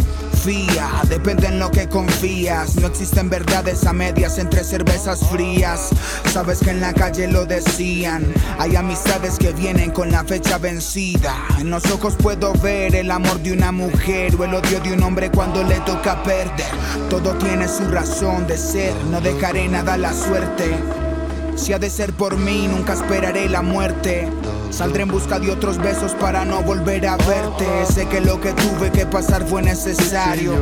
Depende 1.08 1.48
en 1.48 1.58
lo 1.58 1.70
que 1.70 1.88
confías. 1.88 2.76
No 2.76 2.86
existen 2.86 3.28
verdades 3.28 3.84
a 3.86 3.92
medias 3.92 4.38
entre 4.38 4.62
cervezas 4.62 5.20
frías. 5.30 5.90
Sabes 6.32 6.60
que 6.60 6.70
en 6.70 6.80
la 6.80 6.92
calle 6.94 7.26
lo 7.28 7.44
decían. 7.44 8.32
Hay 8.58 8.76
amistades 8.76 9.36
que 9.38 9.52
vienen 9.52 9.90
con 9.90 10.10
la 10.10 10.24
fecha 10.24 10.58
vencida. 10.58 11.34
En 11.58 11.70
los 11.70 11.84
ojos 11.90 12.14
puedo 12.16 12.52
ver 12.54 12.94
el 12.94 13.10
amor 13.10 13.40
de 13.40 13.52
una 13.52 13.72
mujer 13.72 14.34
o 14.38 14.44
el 14.44 14.54
odio 14.54 14.80
de 14.80 14.92
un 14.92 15.02
hombre 15.02 15.30
cuando 15.30 15.62
le 15.64 15.80
toca 15.80 16.22
perder. 16.22 16.70
Todo 17.10 17.34
tiene 17.38 17.68
su 17.68 17.84
razón 17.88 18.46
de 18.46 18.56
ser, 18.56 18.94
no 19.10 19.20
dejaré 19.20 19.68
nada 19.68 19.94
a 19.94 19.98
la 19.98 20.12
suerte. 20.12 20.97
Si 21.58 21.72
ha 21.72 21.78
de 21.78 21.90
ser 21.90 22.12
por 22.12 22.36
mí, 22.36 22.68
nunca 22.68 22.94
esperaré 22.94 23.48
la 23.48 23.62
muerte. 23.62 24.30
Saldré 24.70 25.02
en 25.02 25.08
busca 25.08 25.40
de 25.40 25.50
otros 25.50 25.76
besos 25.78 26.12
para 26.14 26.44
no 26.44 26.62
volver 26.62 27.06
a 27.06 27.16
verte. 27.16 27.66
Sé 27.92 28.06
que 28.06 28.20
lo 28.20 28.40
que 28.40 28.52
tuve 28.52 28.92
que 28.92 29.04
pasar 29.06 29.44
fue 29.44 29.60
necesario. 29.60 30.52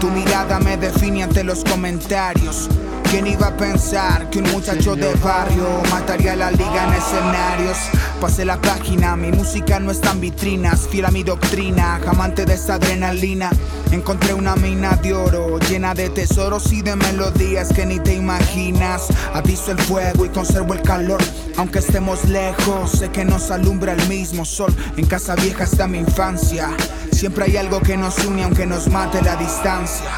Tu 0.00 0.08
mirada 0.08 0.60
me 0.60 0.76
define 0.76 1.24
ante 1.24 1.42
los 1.42 1.64
comentarios. 1.64 2.68
¿Quién 3.10 3.28
iba 3.28 3.46
a 3.46 3.56
pensar 3.56 4.28
que 4.30 4.40
un 4.40 4.50
muchacho 4.50 4.96
de 4.96 5.14
barrio 5.14 5.80
mataría 5.90 6.34
la 6.34 6.50
liga 6.50 6.88
en 6.88 6.94
escenarios? 6.94 7.78
Pasé 8.20 8.44
la 8.44 8.60
página, 8.60 9.16
mi 9.16 9.30
música 9.30 9.78
no 9.78 9.92
está 9.92 10.10
en 10.10 10.20
vitrinas, 10.20 10.88
fiel 10.88 11.04
a 11.04 11.10
mi 11.10 11.22
doctrina, 11.22 12.00
amante 12.06 12.44
de 12.44 12.54
esta 12.54 12.74
adrenalina. 12.74 13.50
Encontré 13.92 14.34
una 14.34 14.56
mina 14.56 14.96
de 14.96 15.14
oro 15.14 15.58
llena 15.60 15.94
de 15.94 16.10
tesoros 16.10 16.72
y 16.72 16.82
de 16.82 16.96
melodías 16.96 17.72
que 17.72 17.86
ni 17.86 18.00
te 18.00 18.14
imaginas. 18.14 19.06
Aviso 19.32 19.70
el 19.70 19.78
fuego 19.78 20.26
y 20.26 20.28
conservo 20.30 20.74
el 20.74 20.82
calor, 20.82 21.22
aunque 21.56 21.78
estemos 21.78 22.24
lejos, 22.24 22.90
sé 22.90 23.10
que 23.10 23.24
nos 23.24 23.52
alumbra 23.52 23.92
el 23.92 24.08
mismo 24.08 24.44
sol. 24.44 24.74
En 24.96 25.06
casa 25.06 25.36
vieja 25.36 25.64
está 25.64 25.86
mi 25.86 25.98
infancia, 25.98 26.70
siempre 27.12 27.44
hay 27.44 27.56
algo 27.56 27.80
que 27.80 27.96
nos 27.96 28.18
une 28.24 28.42
aunque 28.42 28.66
nos 28.66 28.88
mate 28.88 29.22
la 29.22 29.36
distancia. 29.36 30.10